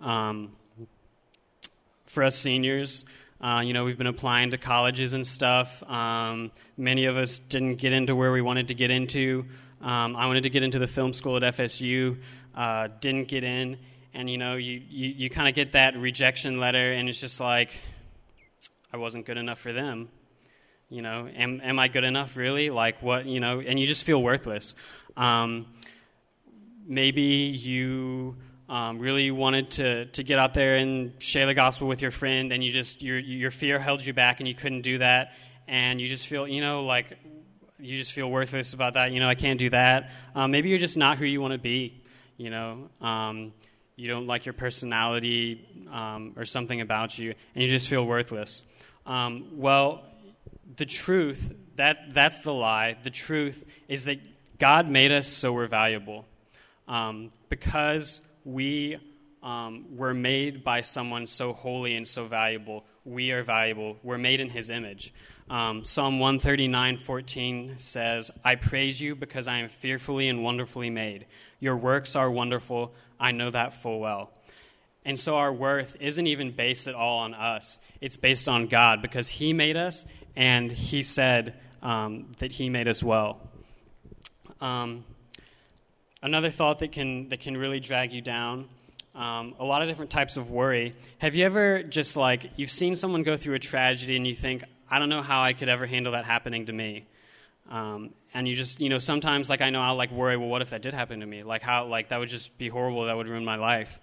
Um, 0.00 0.52
for 2.06 2.24
us 2.24 2.36
seniors, 2.36 3.04
uh, 3.40 3.62
you 3.64 3.72
know, 3.72 3.84
we've 3.84 3.96
been 3.96 4.06
applying 4.06 4.50
to 4.50 4.58
colleges 4.58 5.14
and 5.14 5.26
stuff. 5.26 5.82
Um, 5.84 6.50
many 6.76 7.06
of 7.06 7.16
us 7.16 7.38
didn't 7.38 7.76
get 7.76 7.92
into 7.92 8.14
where 8.14 8.32
we 8.32 8.42
wanted 8.42 8.68
to 8.68 8.74
get 8.74 8.90
into. 8.90 9.46
Um, 9.80 10.14
I 10.14 10.26
wanted 10.26 10.42
to 10.42 10.50
get 10.50 10.62
into 10.62 10.78
the 10.78 10.86
film 10.86 11.12
school 11.12 11.36
at 11.36 11.42
FSU, 11.42 12.18
uh, 12.54 12.88
didn't 13.00 13.28
get 13.28 13.44
in. 13.44 13.78
And, 14.12 14.28
you 14.28 14.36
know, 14.36 14.56
you, 14.56 14.82
you, 14.90 15.08
you 15.08 15.30
kind 15.30 15.48
of 15.48 15.54
get 15.54 15.72
that 15.72 15.96
rejection 15.96 16.58
letter, 16.58 16.92
and 16.92 17.08
it's 17.08 17.20
just 17.20 17.40
like, 17.40 17.70
I 18.92 18.96
wasn't 18.96 19.24
good 19.24 19.38
enough 19.38 19.60
for 19.60 19.72
them. 19.72 20.08
You 20.90 21.02
know, 21.02 21.28
am, 21.28 21.60
am 21.62 21.78
I 21.78 21.86
good 21.86 22.02
enough, 22.02 22.36
really? 22.36 22.68
Like, 22.68 23.00
what, 23.00 23.24
you 23.24 23.38
know, 23.38 23.60
and 23.60 23.78
you 23.78 23.86
just 23.86 24.04
feel 24.04 24.20
worthless. 24.20 24.74
Um, 25.16 25.66
maybe 26.84 27.22
you 27.22 28.36
um, 28.68 28.98
really 28.98 29.30
wanted 29.30 29.70
to, 29.72 30.06
to 30.06 30.24
get 30.24 30.40
out 30.40 30.52
there 30.52 30.76
and 30.76 31.12
share 31.22 31.46
the 31.46 31.54
gospel 31.54 31.86
with 31.86 32.02
your 32.02 32.10
friend, 32.10 32.52
and 32.52 32.62
you 32.62 32.70
just 32.70 33.02
your 33.02 33.18
your 33.18 33.50
fear 33.50 33.78
held 33.78 34.04
you 34.04 34.12
back, 34.12 34.40
and 34.40 34.48
you 34.48 34.54
couldn't 34.54 34.82
do 34.82 34.98
that, 34.98 35.32
and 35.68 36.00
you 36.00 36.06
just 36.06 36.26
feel 36.26 36.46
you 36.46 36.60
know 36.60 36.84
like 36.84 37.16
you 37.78 37.96
just 37.96 38.12
feel 38.12 38.30
worthless 38.30 38.72
about 38.72 38.94
that. 38.94 39.12
You 39.12 39.20
know, 39.20 39.28
I 39.28 39.34
can't 39.34 39.58
do 39.58 39.70
that. 39.70 40.10
Um, 40.34 40.50
maybe 40.50 40.68
you're 40.68 40.78
just 40.78 40.96
not 40.96 41.18
who 41.18 41.24
you 41.24 41.40
want 41.40 41.52
to 41.52 41.58
be. 41.58 42.02
You 42.36 42.50
know, 42.50 42.88
um, 43.00 43.52
you 43.96 44.08
don't 44.08 44.26
like 44.26 44.46
your 44.46 44.52
personality 44.54 45.66
um, 45.90 46.34
or 46.36 46.44
something 46.44 46.80
about 46.80 47.18
you, 47.18 47.34
and 47.54 47.62
you 47.62 47.68
just 47.68 47.88
feel 47.88 48.04
worthless. 48.04 48.62
Um, 49.06 49.48
well, 49.52 50.04
the 50.76 50.86
truth 50.86 51.52
that 51.76 52.12
that's 52.12 52.38
the 52.38 52.52
lie. 52.52 52.96
The 53.02 53.10
truth 53.10 53.64
is 53.88 54.04
that 54.04 54.18
God 54.58 54.88
made 54.88 55.12
us 55.12 55.26
so 55.26 55.52
we're 55.52 55.66
valuable. 55.66 56.26
Um, 56.86 57.30
because 57.48 58.20
we 58.44 58.98
um, 59.42 59.96
were 59.96 60.12
made 60.12 60.62
by 60.62 60.82
someone 60.82 61.26
so 61.26 61.52
holy 61.52 61.94
and 61.94 62.06
so 62.06 62.26
valuable, 62.26 62.84
we 63.04 63.30
are 63.30 63.42
valuable. 63.42 63.96
We're 64.02 64.18
made 64.18 64.40
in 64.40 64.50
his 64.50 64.68
image. 64.68 65.14
Um, 65.48 65.84
Psalm 65.84 66.20
139 66.20 66.98
14 66.98 67.74
says, 67.78 68.30
I 68.44 68.56
praise 68.56 69.00
you 69.00 69.16
because 69.16 69.48
I 69.48 69.58
am 69.58 69.68
fearfully 69.68 70.28
and 70.28 70.44
wonderfully 70.44 70.90
made. 70.90 71.26
Your 71.58 71.76
works 71.76 72.14
are 72.14 72.30
wonderful. 72.30 72.92
I 73.18 73.32
know 73.32 73.50
that 73.50 73.72
full 73.72 74.00
well. 74.00 74.30
And 75.04 75.18
so 75.18 75.36
our 75.36 75.52
worth 75.52 75.96
isn't 75.98 76.26
even 76.26 76.50
based 76.50 76.86
at 76.86 76.94
all 76.94 77.20
on 77.20 77.32
us. 77.34 77.80
It's 78.00 78.16
based 78.16 78.48
on 78.48 78.66
God 78.66 79.00
because 79.00 79.28
He 79.28 79.52
made 79.52 79.76
us 79.76 80.04
and 80.36 80.70
He 80.70 81.02
said 81.02 81.54
um, 81.82 82.32
that 82.38 82.52
He 82.52 82.68
made 82.68 82.88
us 82.88 83.02
well. 83.02 83.40
Um, 84.60 85.04
another 86.22 86.50
thought 86.50 86.80
that 86.80 86.92
can, 86.92 87.28
that 87.30 87.40
can 87.40 87.56
really 87.56 87.80
drag 87.80 88.12
you 88.12 88.20
down 88.20 88.68
um, 89.14 89.54
a 89.58 89.64
lot 89.64 89.82
of 89.82 89.88
different 89.88 90.10
types 90.10 90.36
of 90.36 90.50
worry. 90.50 90.94
Have 91.18 91.34
you 91.34 91.44
ever 91.44 91.82
just 91.82 92.16
like, 92.16 92.50
you've 92.56 92.70
seen 92.70 92.94
someone 92.94 93.22
go 93.22 93.36
through 93.36 93.54
a 93.54 93.58
tragedy 93.58 94.16
and 94.16 94.26
you 94.26 94.34
think, 94.34 94.64
I 94.88 94.98
don't 94.98 95.08
know 95.08 95.22
how 95.22 95.42
I 95.42 95.52
could 95.52 95.68
ever 95.68 95.86
handle 95.86 96.12
that 96.12 96.24
happening 96.24 96.66
to 96.66 96.72
me? 96.72 97.06
Um, 97.70 98.10
and 98.34 98.46
you 98.48 98.54
just, 98.54 98.80
you 98.80 98.88
know, 98.88 98.98
sometimes 98.98 99.50
like 99.50 99.60
I 99.60 99.70
know 99.70 99.80
I'll 99.80 99.96
like 99.96 100.10
worry, 100.10 100.36
well, 100.36 100.48
what 100.48 100.62
if 100.62 100.70
that 100.70 100.82
did 100.82 100.94
happen 100.94 101.20
to 101.20 101.26
me? 101.26 101.42
Like 101.42 101.62
how, 101.62 101.86
like 101.86 102.08
that 102.08 102.18
would 102.18 102.28
just 102.28 102.56
be 102.56 102.68
horrible. 102.68 103.06
That 103.06 103.16
would 103.16 103.28
ruin 103.28 103.44
my 103.44 103.56
life. 103.56 104.00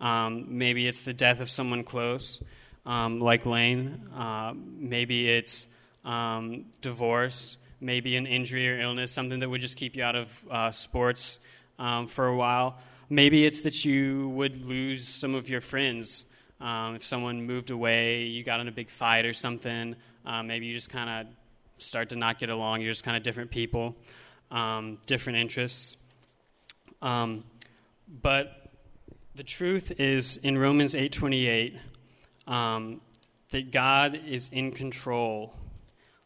Um, 0.00 0.58
maybe 0.58 0.86
it's 0.86 1.02
the 1.02 1.12
death 1.12 1.40
of 1.40 1.50
someone 1.50 1.82
close, 1.82 2.40
um, 2.88 3.20
like 3.20 3.46
Lane. 3.46 4.08
Uh, 4.12 4.54
maybe 4.56 5.30
it's 5.30 5.68
um, 6.04 6.64
divorce 6.80 7.56
maybe 7.80 8.16
an 8.16 8.26
injury 8.26 8.68
or 8.68 8.80
illness, 8.80 9.12
something 9.12 9.38
that 9.40 9.48
would 9.48 9.60
just 9.60 9.76
keep 9.76 9.96
you 9.96 10.02
out 10.02 10.16
of 10.16 10.44
uh, 10.50 10.70
sports 10.70 11.38
um, 11.78 12.06
for 12.06 12.26
a 12.26 12.36
while. 12.36 12.78
Maybe 13.08 13.46
it's 13.46 13.60
that 13.60 13.84
you 13.84 14.28
would 14.30 14.64
lose 14.64 15.06
some 15.06 15.34
of 15.34 15.48
your 15.48 15.60
friends. 15.60 16.26
Um, 16.60 16.96
if 16.96 17.04
someone 17.04 17.46
moved 17.46 17.70
away, 17.70 18.24
you 18.24 18.42
got 18.42 18.60
in 18.60 18.68
a 18.68 18.72
big 18.72 18.90
fight 18.90 19.26
or 19.26 19.32
something, 19.32 19.94
uh, 20.26 20.42
maybe 20.42 20.66
you 20.66 20.72
just 20.72 20.90
kind 20.90 21.08
of 21.08 21.32
start 21.82 22.08
to 22.10 22.16
not 22.16 22.38
get 22.38 22.50
along. 22.50 22.80
You're 22.80 22.90
just 22.90 23.04
kind 23.04 23.16
of 23.16 23.22
different 23.22 23.50
people, 23.50 23.94
um, 24.50 24.98
different 25.06 25.38
interests. 25.38 25.96
But 27.00 28.70
the 29.36 29.44
truth 29.44 29.92
is 30.00 30.38
in 30.38 30.58
Romans 30.58 30.96
8:28 30.96 31.76
um, 32.48 33.00
that 33.50 33.70
God 33.70 34.20
is 34.26 34.48
in 34.48 34.72
control 34.72 35.54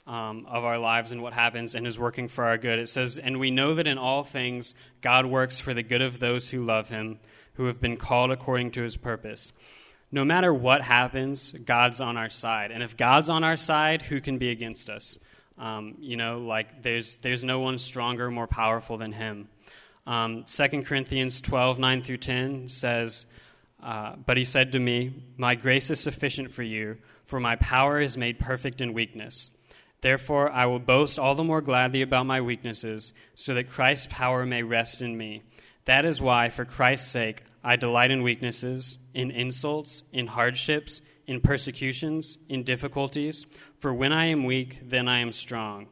um, 0.06 0.46
of 0.48 0.64
our 0.64 0.78
lives 0.78 1.12
and 1.12 1.22
what 1.22 1.32
happens 1.32 1.74
and 1.74 1.86
is 1.86 1.98
working 1.98 2.28
for 2.28 2.44
our 2.44 2.58
good. 2.58 2.78
It 2.78 2.88
says, 2.88 3.18
And 3.18 3.38
we 3.38 3.50
know 3.50 3.74
that 3.74 3.86
in 3.86 3.98
all 3.98 4.24
things 4.24 4.74
God 5.00 5.26
works 5.26 5.60
for 5.60 5.74
the 5.74 5.82
good 5.82 6.02
of 6.02 6.18
those 6.18 6.48
who 6.48 6.64
love 6.64 6.88
him, 6.88 7.18
who 7.54 7.66
have 7.66 7.80
been 7.80 7.96
called 7.96 8.30
according 8.30 8.70
to 8.72 8.82
his 8.82 8.96
purpose. 8.96 9.52
No 10.10 10.24
matter 10.24 10.52
what 10.52 10.82
happens, 10.82 11.52
God's 11.52 12.00
on 12.00 12.16
our 12.16 12.30
side. 12.30 12.70
And 12.70 12.82
if 12.82 12.96
God's 12.96 13.30
on 13.30 13.44
our 13.44 13.56
side, 13.56 14.02
who 14.02 14.20
can 14.20 14.38
be 14.38 14.50
against 14.50 14.90
us? 14.90 15.18
Um, 15.58 15.96
you 16.00 16.16
know, 16.16 16.38
like 16.40 16.82
there's, 16.82 17.16
there's 17.16 17.44
no 17.44 17.60
one 17.60 17.78
stronger, 17.78 18.30
more 18.30 18.46
powerful 18.46 18.98
than 18.98 19.12
him. 19.12 19.48
Um, 20.06 20.44
2 20.44 20.82
Corinthians 20.82 21.40
12, 21.40 21.78
9 21.78 22.02
through 22.02 22.16
10 22.16 22.68
says, 22.68 23.26
uh, 23.82 24.16
But 24.16 24.36
he 24.36 24.44
said 24.44 24.72
to 24.72 24.78
me, 24.78 25.12
My 25.36 25.54
grace 25.54 25.90
is 25.90 26.00
sufficient 26.00 26.52
for 26.52 26.62
you, 26.62 26.98
for 27.24 27.40
my 27.40 27.56
power 27.56 28.00
is 28.00 28.16
made 28.16 28.38
perfect 28.38 28.80
in 28.80 28.92
weakness. 28.92 29.50
Therefore, 30.00 30.50
I 30.50 30.66
will 30.66 30.80
boast 30.80 31.18
all 31.18 31.34
the 31.34 31.44
more 31.44 31.60
gladly 31.60 32.02
about 32.02 32.26
my 32.26 32.40
weaknesses, 32.40 33.12
so 33.34 33.54
that 33.54 33.68
Christ's 33.68 34.08
power 34.10 34.44
may 34.44 34.62
rest 34.62 35.00
in 35.00 35.16
me. 35.16 35.42
That 35.84 36.04
is 36.04 36.20
why, 36.20 36.48
for 36.48 36.64
Christ's 36.64 37.10
sake, 37.10 37.42
I 37.64 37.76
delight 37.76 38.10
in 38.10 38.22
weaknesses, 38.22 38.98
in 39.14 39.30
insults, 39.30 40.02
in 40.12 40.26
hardships, 40.26 41.00
in 41.26 41.40
persecutions, 41.40 42.38
in 42.48 42.64
difficulties. 42.64 43.46
For 43.78 43.94
when 43.94 44.12
I 44.12 44.26
am 44.26 44.44
weak, 44.44 44.80
then 44.82 45.06
I 45.08 45.20
am 45.20 45.32
strong. 45.32 45.86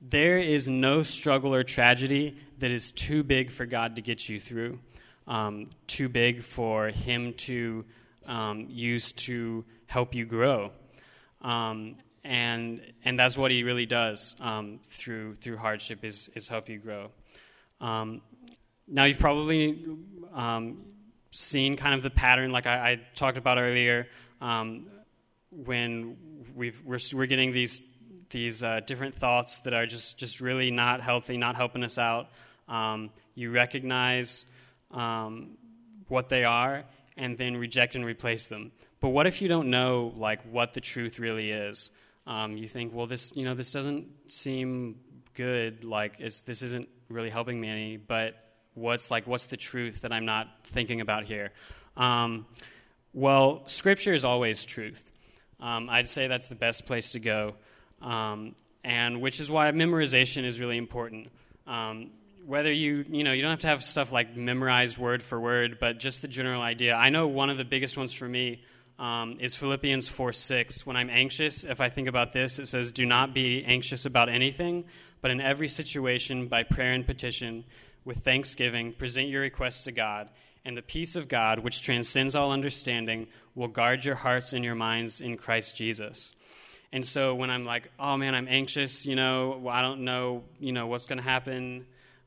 There 0.00 0.38
is 0.38 0.68
no 0.68 1.02
struggle 1.02 1.54
or 1.54 1.64
tragedy 1.64 2.36
that 2.58 2.70
is 2.70 2.92
too 2.92 3.22
big 3.22 3.50
for 3.50 3.66
God 3.66 3.96
to 3.96 4.02
get 4.02 4.28
you 4.28 4.38
through, 4.38 4.78
um, 5.28 5.70
too 5.86 6.08
big 6.08 6.42
for 6.42 6.88
Him 6.88 7.34
to 7.34 7.84
um, 8.26 8.66
use 8.68 9.12
to 9.12 9.64
help 9.86 10.14
you 10.14 10.24
grow. 10.24 10.72
Um, 11.42 11.96
and 12.24 12.80
and 13.04 13.18
that's 13.18 13.38
what 13.38 13.50
he 13.50 13.62
really 13.62 13.86
does 13.86 14.34
um, 14.40 14.80
through 14.84 15.36
through 15.36 15.56
hardship 15.56 16.04
is 16.04 16.28
is 16.34 16.48
help 16.48 16.68
you 16.68 16.78
grow. 16.78 17.10
Um, 17.80 18.22
now 18.86 19.04
you've 19.04 19.18
probably 19.18 19.84
um, 20.34 20.84
seen 21.30 21.76
kind 21.76 21.94
of 21.94 22.02
the 22.02 22.10
pattern, 22.10 22.50
like 22.50 22.66
I, 22.66 22.90
I 22.90 23.00
talked 23.14 23.38
about 23.38 23.58
earlier, 23.58 24.08
when 25.50 26.16
we 26.54 26.72
we're, 26.84 26.98
we're 27.14 27.26
getting 27.26 27.52
these 27.52 27.80
these 28.30 28.62
uh, 28.62 28.80
different 28.84 29.14
thoughts 29.14 29.58
that 29.58 29.72
are 29.72 29.86
just 29.86 30.18
just 30.18 30.40
really 30.40 30.70
not 30.70 31.00
healthy, 31.00 31.36
not 31.36 31.54
helping 31.56 31.84
us 31.84 31.98
out. 31.98 32.28
You 33.34 33.50
recognize 33.50 34.44
um, 34.90 35.56
what 36.08 36.28
they 36.28 36.44
are, 36.44 36.84
and 37.16 37.36
then 37.36 37.56
reject 37.56 37.94
and 37.94 38.04
replace 38.04 38.46
them. 38.46 38.72
But 39.00 39.10
what 39.10 39.26
if 39.26 39.42
you 39.42 39.48
don't 39.48 39.70
know 39.70 40.12
like 40.16 40.42
what 40.42 40.72
the 40.72 40.80
truth 40.80 41.18
really 41.18 41.50
is? 41.50 41.90
um, 42.28 42.58
you 42.58 42.68
think, 42.68 42.92
well, 42.94 43.06
this 43.06 43.32
you 43.34 43.44
know 43.44 43.54
this 43.54 43.72
doesn't 43.72 44.06
seem 44.30 44.96
good. 45.34 45.82
Like 45.82 46.18
this 46.18 46.62
isn't 46.62 46.88
really 47.08 47.30
helping 47.30 47.58
me 47.58 47.68
any. 47.68 47.96
But 47.96 48.36
what's 48.74 49.10
like 49.10 49.26
what's 49.26 49.46
the 49.46 49.56
truth 49.56 50.02
that 50.02 50.12
I'm 50.12 50.26
not 50.26 50.46
thinking 50.64 51.00
about 51.00 51.24
here? 51.24 51.52
Um, 51.96 52.46
well, 53.14 53.62
Scripture 53.66 54.12
is 54.12 54.26
always 54.26 54.64
truth. 54.64 55.10
Um, 55.58 55.88
I'd 55.88 56.06
say 56.06 56.28
that's 56.28 56.48
the 56.48 56.54
best 56.54 56.84
place 56.84 57.12
to 57.12 57.18
go, 57.18 57.54
um, 58.02 58.54
and 58.84 59.22
which 59.22 59.40
is 59.40 59.50
why 59.50 59.70
memorization 59.72 60.44
is 60.44 60.60
really 60.60 60.76
important. 60.76 61.28
Whether 62.48 62.72
you 62.72 63.04
you 63.10 63.24
know 63.24 63.32
you 63.32 63.42
don't 63.42 63.50
have 63.50 63.58
to 63.60 63.66
have 63.66 63.84
stuff 63.84 64.10
like 64.10 64.34
memorized 64.34 64.96
word 64.96 65.22
for 65.22 65.38
word, 65.38 65.76
but 65.78 65.98
just 65.98 66.22
the 66.22 66.28
general 66.28 66.62
idea. 66.62 66.94
I 66.94 67.10
know 67.10 67.28
one 67.28 67.50
of 67.50 67.58
the 67.58 67.64
biggest 67.66 67.98
ones 67.98 68.14
for 68.14 68.26
me 68.26 68.62
um, 68.98 69.36
is 69.38 69.54
Philippians 69.54 70.08
4 70.08 70.32
6. 70.32 70.86
When 70.86 70.96
I'm 70.96 71.10
anxious, 71.10 71.64
if 71.64 71.82
I 71.82 71.90
think 71.90 72.08
about 72.08 72.32
this, 72.32 72.58
it 72.58 72.64
says, 72.64 72.90
Do 72.90 73.04
not 73.04 73.34
be 73.34 73.62
anxious 73.66 74.06
about 74.06 74.30
anything, 74.30 74.86
but 75.20 75.30
in 75.30 75.42
every 75.42 75.68
situation, 75.68 76.48
by 76.48 76.62
prayer 76.62 76.94
and 76.94 77.04
petition, 77.04 77.64
with 78.06 78.20
thanksgiving, 78.20 78.94
present 78.94 79.28
your 79.28 79.42
requests 79.42 79.84
to 79.84 79.92
God, 79.92 80.30
and 80.64 80.74
the 80.74 80.80
peace 80.80 81.16
of 81.16 81.28
God, 81.28 81.58
which 81.58 81.82
transcends 81.82 82.34
all 82.34 82.50
understanding, 82.50 83.26
will 83.54 83.68
guard 83.68 84.06
your 84.06 84.14
hearts 84.14 84.54
and 84.54 84.64
your 84.64 84.74
minds 84.74 85.20
in 85.20 85.36
Christ 85.36 85.76
Jesus. 85.76 86.32
And 86.94 87.04
so 87.04 87.34
when 87.34 87.50
I'm 87.50 87.66
like, 87.66 87.90
oh 88.00 88.16
man, 88.16 88.34
I'm 88.34 88.48
anxious, 88.48 89.04
you 89.04 89.16
know, 89.16 89.68
I 89.68 89.82
don't 89.82 90.06
know, 90.06 90.44
you 90.58 90.72
know, 90.72 90.86
what's 90.86 91.04
going 91.04 91.18
to 91.18 91.22
happen, 91.22 91.84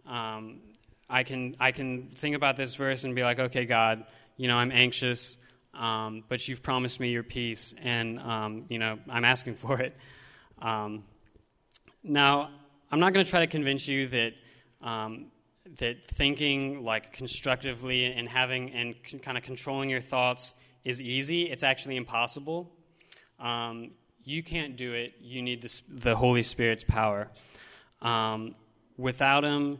um, 0.08 0.60
I 1.10 1.24
can 1.24 1.56
I 1.60 1.72
can 1.72 2.12
think 2.16 2.36
about 2.36 2.56
this 2.56 2.76
verse 2.76 3.04
and 3.04 3.16
be 3.16 3.24
like, 3.24 3.40
okay, 3.40 3.66
God, 3.66 4.06
you 4.38 4.48
know, 4.48 4.56
I'm 4.56 4.72
anxious, 4.72 5.38
um, 5.74 6.24
but 6.30 6.48
you've 6.48 6.64
promised 6.64 7.00
me 7.00 7.10
your 7.10 7.24
peace, 7.24 7.74
and 7.82 8.20
um, 8.20 8.66
you 8.70 8.80
know, 8.80 8.98
I'm 9.10 9.26
asking 9.26 9.56
for 9.64 9.80
it. 9.80 9.96
Um, 10.62 11.04
now, 12.04 12.50
I'm 12.92 13.00
not 13.00 13.14
going 13.14 13.26
to 13.26 13.30
try 13.30 13.42
to 13.42 13.48
convince 13.48 13.88
you 13.88 14.08
that 14.08 14.34
um, 14.82 15.28
that 15.78 16.04
thinking 16.06 16.84
like 16.84 17.14
constructively 17.14 18.06
and 18.06 18.28
having 18.28 18.72
and 18.72 18.96
c- 19.06 19.20
kind 19.20 19.38
of 19.38 19.44
controlling 19.44 19.90
your 19.90 20.02
thoughts 20.02 20.54
is 20.84 21.02
easy. 21.02 21.44
It's 21.44 21.64
actually 21.64 21.98
impossible. 21.98 22.72
Um, 23.40 23.92
you 24.24 24.44
can't 24.44 24.76
do 24.76 24.94
it. 24.94 25.14
You 25.22 25.42
need 25.42 25.62
the, 25.62 25.82
the 25.90 26.16
Holy 26.16 26.44
Spirit's 26.44 26.84
power. 26.84 27.30
Um, 28.02 28.54
without 29.02 29.44
Him, 29.44 29.80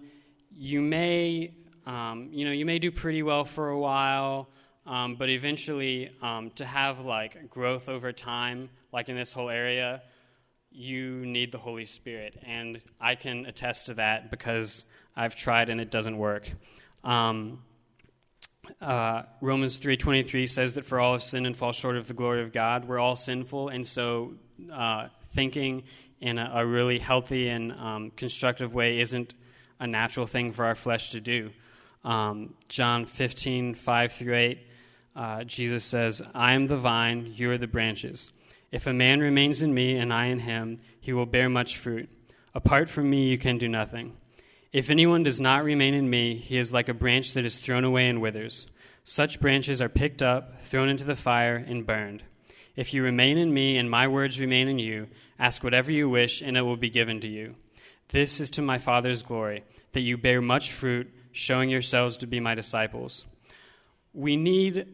you 0.58 0.82
may, 0.82 1.52
um, 1.86 2.30
you 2.32 2.46
know, 2.46 2.52
you 2.52 2.66
may 2.66 2.80
do 2.80 2.92
pretty 2.92 3.24
well 3.24 3.46
for 3.46 3.70
a 3.70 3.80
while, 3.80 4.50
um, 4.86 5.16
but 5.16 5.30
eventually, 5.30 6.10
um, 6.22 6.50
to 6.56 6.66
have 6.66 7.00
like 7.00 7.50
growth 7.50 7.88
over 7.88 8.12
time, 8.12 8.70
like 8.92 9.10
in 9.10 9.16
this 9.16 9.32
whole 9.32 9.50
area, 9.50 10.02
you 10.72 11.26
need 11.26 11.52
the 11.52 11.58
Holy 11.58 11.86
Spirit, 11.86 12.42
and 12.46 12.82
I 13.00 13.16
can 13.16 13.46
attest 13.46 13.88
to 13.88 13.96
that 13.96 14.32
because 14.32 14.86
I've 15.16 15.36
tried 15.36 15.70
and 15.70 15.80
it 15.82 15.92
doesn't 15.92 16.18
work. 16.18 16.50
Um, 17.04 17.64
uh, 18.80 19.24
Romans 19.42 19.78
3:23 19.80 20.48
says 20.48 20.76
that 20.76 20.86
for 20.86 21.00
all 21.00 21.14
have 21.14 21.24
sinned 21.24 21.46
and 21.46 21.56
fall 21.56 21.74
short 21.74 21.98
of 21.98 22.08
the 22.08 22.14
glory 22.14 22.42
of 22.42 22.52
God. 22.52 22.86
We're 22.88 23.00
all 23.00 23.16
sinful, 23.16 23.70
and 23.70 23.86
so 23.86 24.36
uh, 24.72 25.08
thinking 25.34 25.84
in 26.22 26.38
a, 26.38 26.52
a, 26.56 26.66
really 26.66 27.00
healthy 27.00 27.50
and 27.50 27.72
um, 27.74 28.12
constructive 28.12 28.74
way 28.74 29.00
isn't 29.00 29.34
a 29.80 29.88
natural 29.88 30.28
thing 30.28 30.52
for 30.52 30.66
our 30.66 30.76
flesh 30.76 31.12
to 31.12 31.20
do. 31.20 31.50
Um, 32.06 32.54
John 32.70 33.06
15, 33.06 33.74
5 33.74 34.12
through 34.12 34.36
8, 34.36 34.68
uh, 35.16 35.44
Jesus 35.44 35.84
says, 35.84 36.22
I 36.34 36.54
am 36.54 36.68
the 36.68 36.78
vine, 36.78 37.34
you 37.36 37.52
are 37.52 37.58
the 37.58 37.68
branches. 37.68 38.32
If 38.72 38.88
a 38.88 38.94
man 38.94 39.20
remains 39.20 39.62
in 39.62 39.74
me 39.74 39.98
and 39.98 40.14
I 40.14 40.28
in 40.28 40.40
him, 40.40 40.80
he 41.00 41.12
will 41.12 41.26
bear 41.26 41.50
much 41.50 41.78
fruit. 41.78 42.10
Apart 42.54 42.90
from 42.90 43.10
me, 43.10 43.28
you 43.28 43.38
can 43.38 43.58
do 43.58 43.68
nothing. 43.68 44.16
If 44.72 44.90
anyone 44.90 45.24
does 45.24 45.42
not 45.42 45.64
remain 45.64 45.94
in 45.94 46.10
me, 46.10 46.38
he 46.38 46.58
is 46.58 46.74
like 46.74 46.88
a 46.88 46.94
branch 46.94 47.34
that 47.34 47.46
is 47.46 47.58
thrown 47.58 47.84
away 47.84 48.08
and 48.08 48.22
withers. 48.22 48.68
Such 49.04 49.42
branches 49.42 49.82
are 49.82 49.90
picked 49.90 50.22
up, 50.22 50.62
thrown 50.62 50.88
into 50.88 51.04
the 51.04 51.16
fire, 51.16 51.56
and 51.56 51.86
burned. 51.86 52.24
If 52.76 52.94
you 52.94 53.04
remain 53.04 53.38
in 53.38 53.54
me 53.54 53.78
and 53.78 53.90
my 53.90 54.08
words 54.08 54.40
remain 54.40 54.68
in 54.68 54.80
you, 54.80 55.08
ask 55.38 55.64
whatever 55.64 55.92
you 55.92 56.10
wish, 56.10 56.42
and 56.42 56.56
it 56.56 56.62
will 56.62 56.78
be 56.78 56.90
given 56.90 57.20
to 57.22 57.28
you. 57.28 57.56
This 58.10 58.40
is 58.40 58.50
to 58.52 58.62
my 58.62 58.78
Father's 58.78 59.24
glory, 59.24 59.64
that 59.94 60.02
you 60.02 60.18
bear 60.18 60.42
much 60.42 60.72
fruit, 60.72 61.12
showing 61.32 61.70
yourselves 61.70 62.18
to 62.18 62.28
be 62.28 62.40
my 62.40 62.56
disciples. 62.56 63.26
We 64.14 64.36
need 64.36 64.88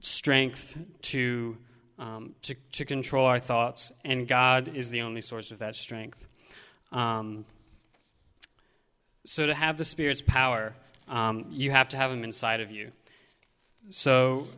strength 0.00 0.76
to, 1.02 1.56
um, 1.98 2.34
to, 2.42 2.54
to 2.72 2.84
control 2.84 3.26
our 3.26 3.40
thoughts, 3.40 3.92
and 4.04 4.28
God 4.28 4.74
is 4.74 4.90
the 4.90 5.02
only 5.02 5.20
source 5.20 5.50
of 5.50 5.58
that 5.60 5.76
strength. 5.76 6.26
Um, 6.92 7.44
so, 9.24 9.46
to 9.46 9.54
have 9.54 9.76
the 9.76 9.84
Spirit's 9.84 10.22
power, 10.22 10.74
um, 11.06 11.46
you 11.50 11.70
have 11.70 11.90
to 11.90 11.96
have 11.96 12.10
Him 12.10 12.24
inside 12.24 12.60
of 12.60 12.70
you. 12.70 12.92
So, 13.90 14.48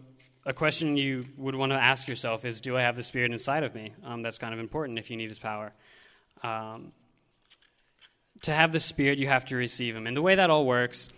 a 0.47 0.52
question 0.52 0.97
you 0.97 1.25
would 1.37 1.54
want 1.54 1.73
to 1.73 1.76
ask 1.76 2.09
yourself 2.09 2.44
is 2.44 2.61
Do 2.61 2.76
I 2.76 2.82
have 2.82 2.97
the 2.97 3.02
Spirit 3.02 3.32
inside 3.32 3.62
of 3.62 3.75
me? 3.75 3.92
Um, 4.05 4.22
that's 4.22 4.38
kind 4.38 4.55
of 4.55 4.61
important 4.61 4.98
if 4.98 5.11
you 5.11 5.16
need 5.16 5.29
His 5.29 5.38
power. 5.38 5.72
Um, 6.42 6.92
to 8.42 8.53
have 8.53 8.72
the 8.72 8.81
Spirit, 8.81 9.18
you 9.18 9.29
have 9.29 9.44
to 9.46 9.57
receive 9.57 9.94
Him. 9.94 10.07
And 10.07 10.16
the 10.16 10.22
way 10.22 10.35
that 10.37 10.50
all 10.50 10.64
works 10.64 11.11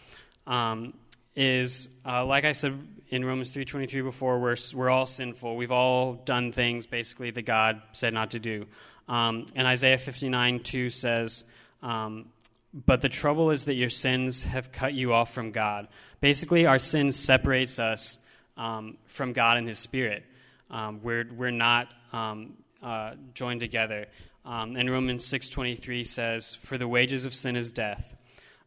um, 0.47 0.95
is, 1.37 1.89
uh, 2.05 2.25
like 2.25 2.45
I 2.45 2.53
said 2.53 2.77
in 3.11 3.25
Romans 3.25 3.51
3.23 3.53 4.03
before, 4.03 4.41
we're, 4.41 4.57
we're 4.75 4.91
all 4.91 5.07
sinful. 5.07 5.57
We've 5.57 5.73
all 5.73 6.15
done 6.15 6.51
things, 6.51 6.87
basically, 6.87 7.31
that 7.31 7.43
God 7.43 7.81
said 7.93 8.13
not 8.13 8.33
to 8.33 8.41
do. 8.41 8.67
Um, 9.09 9.47
and 9.55 9.67
Isaiah 9.67 9.99
59 9.99 10.61
2 10.61 10.91
says, 10.91 11.45
um, 11.83 12.27
but 12.73 13.03
the 13.03 13.09
trouble 13.09 13.51
is 13.51 13.67
that 13.67 13.75
your 13.75 13.91
sins 13.91 14.43
have 14.43 14.73
cut 14.73 14.95
you 14.95 15.13
off 15.13 15.35
from 15.35 15.53
God. 15.53 15.89
Basically, 16.21 16.65
our 16.67 16.79
sin 16.79 17.13
separates 17.13 17.79
us 17.79 18.19
um, 18.57 18.99
from 19.05 19.33
God 19.33 19.57
and 19.57 19.67
His 19.67 19.79
Spirit. 19.79 20.25
Um, 20.71 21.01
we're, 21.03 21.27
we're 21.35 21.51
not 21.51 21.93
um, 22.13 22.55
uh, 22.83 23.15
joined 23.35 23.61
together. 23.61 24.07
Um, 24.45 24.77
and 24.77 24.91
Romans 24.91 25.25
6.23 25.29 26.07
says, 26.07 26.55
For 26.55 26.79
the 26.79 26.89
wages 26.89 27.25
of 27.25 27.35
sin 27.35 27.57
is 27.57 27.73
death. 27.73 28.17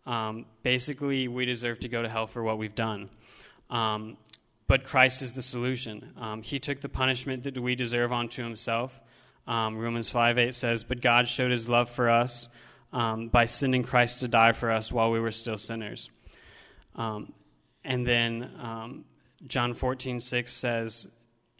Um, 0.05 0.45
basically, 0.63 1.27
we 1.27 1.45
deserve 1.45 1.79
to 1.79 1.89
go 1.89 2.01
to 2.01 2.09
hell 2.09 2.27
for 2.27 2.43
what 2.43 2.57
we've 2.57 2.75
done. 2.75 3.09
But 4.67 4.83
Christ 4.83 5.21
is 5.21 5.33
the 5.33 5.41
solution. 5.41 6.41
he 6.43 6.59
took 6.59 6.81
the 6.81 6.89
punishment 6.89 7.43
that 7.43 7.57
we 7.57 7.75
deserve 7.75 8.11
onto 8.11 8.43
Himself. 8.43 8.99
Romans 9.47 10.09
5 10.09 10.37
8 10.37 10.55
says, 10.55 10.83
But 10.83 11.01
God 11.01 11.27
showed 11.27 11.51
His 11.51 11.67
love 11.67 11.89
for 11.89 12.09
us 12.09 12.49
by 12.91 13.45
sending 13.45 13.83
Christ 13.83 14.21
to 14.21 14.27
die 14.27 14.53
for 14.53 14.71
us 14.71 14.91
while 14.91 15.11
we 15.11 15.19
were 15.19 15.31
still 15.31 15.57
sinners. 15.57 16.09
Um, 16.95 17.33
and 17.83 18.05
then 18.05 18.49
um, 18.59 19.05
John 19.47 19.73
14, 19.73 20.19
6 20.19 20.53
says, 20.53 21.07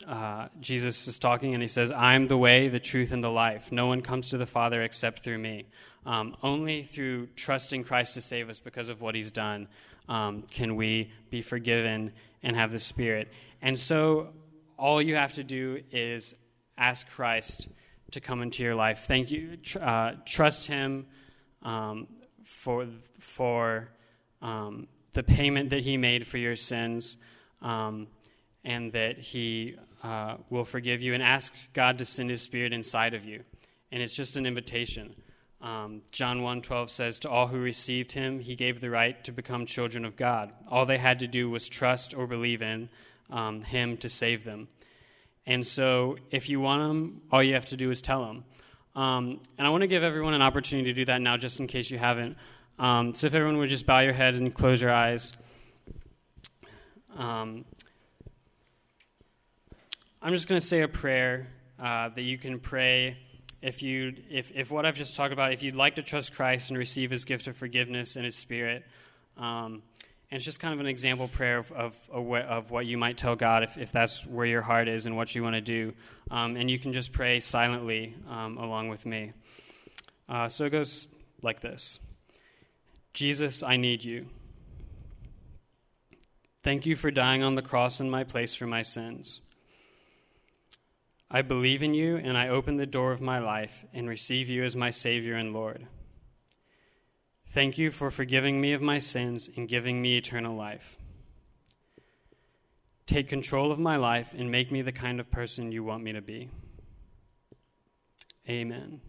uh, 0.08 0.50
Jesus 0.60 1.08
is 1.08 1.18
talking 1.18 1.54
and 1.54 1.62
he 1.62 1.68
says, 1.68 1.92
I'm 1.92 2.28
the 2.28 2.38
way, 2.38 2.68
the 2.68 2.80
truth, 2.80 3.12
and 3.12 3.24
the 3.24 3.32
life. 3.32 3.72
No 3.72 3.88
one 3.88 4.02
comes 4.02 4.30
to 4.30 4.38
the 4.38 4.46
Father 4.46 4.84
except 4.84 5.24
through 5.24 5.38
me. 5.38 5.66
Um, 6.06 6.36
only 6.44 6.84
through 6.84 7.28
trusting 7.36 7.84
Christ 7.84 8.14
to 8.16 8.22
save 8.22 8.50
us 8.50 8.60
because 8.60 8.90
of 8.90 9.02
what 9.02 9.16
he's 9.16 9.32
done 9.32 9.68
um, 10.08 10.44
can 10.52 10.76
we 10.76 11.12
be 11.32 11.42
forgiven 11.42 12.12
and 12.44 12.56
have 12.56 12.72
the 12.72 12.80
Spirit. 12.80 13.32
And 13.62 13.80
so 13.80 14.30
all 14.78 15.02
you 15.02 15.16
have 15.16 15.34
to 15.36 15.44
do 15.44 15.82
is 15.92 16.36
ask 16.78 17.10
Christ 17.10 17.70
to 18.12 18.22
come 18.22 18.42
into 18.42 18.62
your 18.62 18.76
life. 18.76 19.06
Thank 19.08 19.32
you. 19.32 19.58
Uh, 19.82 20.14
trust 20.26 20.68
him 20.68 21.08
um, 21.64 22.08
for, 22.44 22.88
for 23.20 23.90
um, 24.42 24.88
the 25.14 25.24
payment 25.24 25.72
that 25.72 25.82
he 25.84 25.98
made 25.98 26.28
for 26.28 26.38
your 26.38 26.56
sins 26.56 27.18
um, 27.66 28.08
and 28.64 28.94
that 28.94 29.18
he 29.18 29.76
uh, 30.04 30.38
will 30.50 30.64
forgive 30.64 31.02
you 31.02 31.14
and 31.14 31.22
ask 31.22 31.54
God 31.74 31.98
to 31.98 32.06
send 32.06 32.30
his 32.30 32.42
spirit 32.42 32.72
inside 32.72 33.14
of 33.14 33.26
you. 33.26 33.44
And 33.92 34.02
it's 34.02 34.16
just 34.16 34.38
an 34.38 34.46
invitation. 34.46 35.16
Um, 35.62 36.04
John 36.12 36.42
1:12 36.42 36.90
says 36.90 37.20
to 37.20 37.30
all 37.30 37.48
who 37.48 37.58
received 37.58 38.12
him 38.12 38.40
he 38.40 38.56
gave 38.56 38.80
the 38.80 38.90
right 38.90 39.22
to 39.24 39.32
become 39.32 39.66
children 39.66 40.06
of 40.06 40.16
God. 40.16 40.54
All 40.70 40.86
they 40.86 41.00
had 41.00 41.20
to 41.20 41.28
do 41.28 41.50
was 41.50 41.68
trust 41.68 42.14
or 42.14 42.28
believe 42.28 42.62
in 42.62 42.90
um, 43.32 43.62
him 43.64 43.98
to 43.98 44.10
save 44.10 44.44
them. 44.44 44.68
And 45.48 45.66
so 45.66 46.18
if 46.30 46.50
you 46.50 46.60
want 46.60 46.82
him, 46.82 47.22
all 47.32 47.42
you 47.42 47.54
have 47.56 47.68
to 47.68 47.78
do 47.78 47.90
is 47.90 48.02
tell 48.02 48.26
him. 48.26 48.44
Um, 48.96 49.42
and 49.58 49.66
I 49.66 49.70
want 49.72 49.82
to 49.82 49.88
give 49.88 50.04
everyone 50.04 50.34
an 50.34 50.42
opportunity 50.42 50.92
to 50.92 50.94
do 50.94 51.06
that 51.06 51.22
now, 51.22 51.36
just 51.38 51.60
in 51.60 51.68
case 51.68 51.90
you 51.90 51.98
haven't. 51.98 52.38
Um, 52.78 53.14
so 53.14 53.28
if 53.28 53.34
everyone 53.34 53.58
would 53.58 53.70
just 53.70 53.86
bow 53.86 54.00
your 54.00 54.14
head 54.14 54.36
and 54.36 54.54
close 54.54 54.82
your 54.82 54.92
eyes. 54.92 55.34
Um, 57.16 57.66
I'm 60.22 60.34
just 60.34 60.48
going 60.48 60.60
to 60.60 60.66
say 60.66 60.82
a 60.82 60.88
prayer 60.88 61.48
uh, 61.80 62.10
that 62.10 62.24
you 62.24 62.38
can 62.38 62.60
pray 62.60 63.18
if 63.62 63.82
you 63.82 64.14
if, 64.30 64.52
if 64.54 64.70
what 64.70 64.86
I've 64.86 64.98
just 64.98 65.16
talked 65.16 65.34
about, 65.34 65.54
if 65.54 65.64
you'd 65.64 65.76
like 65.76 65.96
to 65.96 66.04
trust 66.04 66.34
Christ 66.34 66.70
and 66.70 66.78
receive 66.78 67.10
His 67.10 67.26
gift 67.26 67.48
of 67.48 67.56
forgiveness 67.56 68.16
and 68.16 68.26
His 68.26 68.36
Spirit. 68.36 68.84
Um, 69.38 69.82
and 70.32 70.38
it's 70.38 70.46
just 70.46 70.60
kind 70.60 70.74
of 70.74 70.80
an 70.80 70.88
example 70.88 71.28
prayer 71.28 71.60
of, 71.60 71.72
of, 71.72 72.10
of 72.12 72.72
what 72.72 72.86
you 72.86 72.98
might 72.98 73.18
tell 73.18 73.36
God 73.36 73.64
if, 73.64 73.78
if 73.78 73.92
that's 73.92 74.26
where 74.26 74.46
your 74.46 74.62
heart 74.62 74.88
is 74.88 75.06
and 75.06 75.16
what 75.16 75.36
you 75.36 75.44
want 75.44 75.56
to 75.56 75.62
do. 75.62 75.94
Um, 76.32 76.56
and 76.56 76.70
you 76.70 76.80
can 76.80 76.94
just 76.94 77.14
pray 77.14 77.40
silently 77.40 78.16
um, 78.30 78.58
along 78.58 78.90
with 78.90 79.06
me. 79.06 79.32
Uh, 80.28 80.50
so 80.50 80.66
it 80.66 80.72
goes 80.72 81.08
like 81.42 81.60
this 81.60 82.00
Jesus, 83.14 83.64
I 83.64 83.78
need 83.78 84.04
you. 84.04 84.28
Thank 86.66 86.88
you 86.88 86.96
for 86.96 87.12
dying 87.12 87.44
on 87.44 87.54
the 87.54 87.62
cross 87.62 88.00
in 88.00 88.10
my 88.10 88.24
place 88.24 88.56
for 88.56 88.66
my 88.66 88.82
sins. 88.82 89.40
I 91.30 91.44
believe 91.44 91.84
in 91.84 91.94
you, 91.94 92.18
and 92.18 92.36
I 92.36 92.48
open 92.48 92.78
the 92.78 92.88
door 92.88 93.12
of 93.12 93.22
my 93.22 93.38
life 93.38 93.86
and 93.94 94.10
receive 94.10 94.50
you 94.50 94.64
as 94.64 94.76
my 94.76 94.90
Savior 94.90 95.36
and 95.36 95.54
Lord. 95.54 95.86
Thank 97.50 97.78
you 97.78 97.92
for 97.92 98.10
forgiving 98.10 98.60
me 98.60 98.74
of 98.74 98.82
my 98.82 98.98
sins 98.98 99.48
and 99.56 99.68
giving 99.68 100.02
me 100.02 100.18
eternal 100.18 100.56
life. 100.56 100.98
Take 103.06 103.30
control 103.30 103.72
of 103.72 103.78
my 103.78 103.98
life 103.98 104.34
and 104.36 104.50
make 104.50 104.72
me 104.72 104.82
the 104.82 104.92
kind 104.92 105.20
of 105.20 105.30
person 105.30 105.72
you 105.72 105.84
want 105.84 106.04
me 106.04 106.14
to 106.14 106.22
be. 106.24 106.50
Amen. 108.50 109.02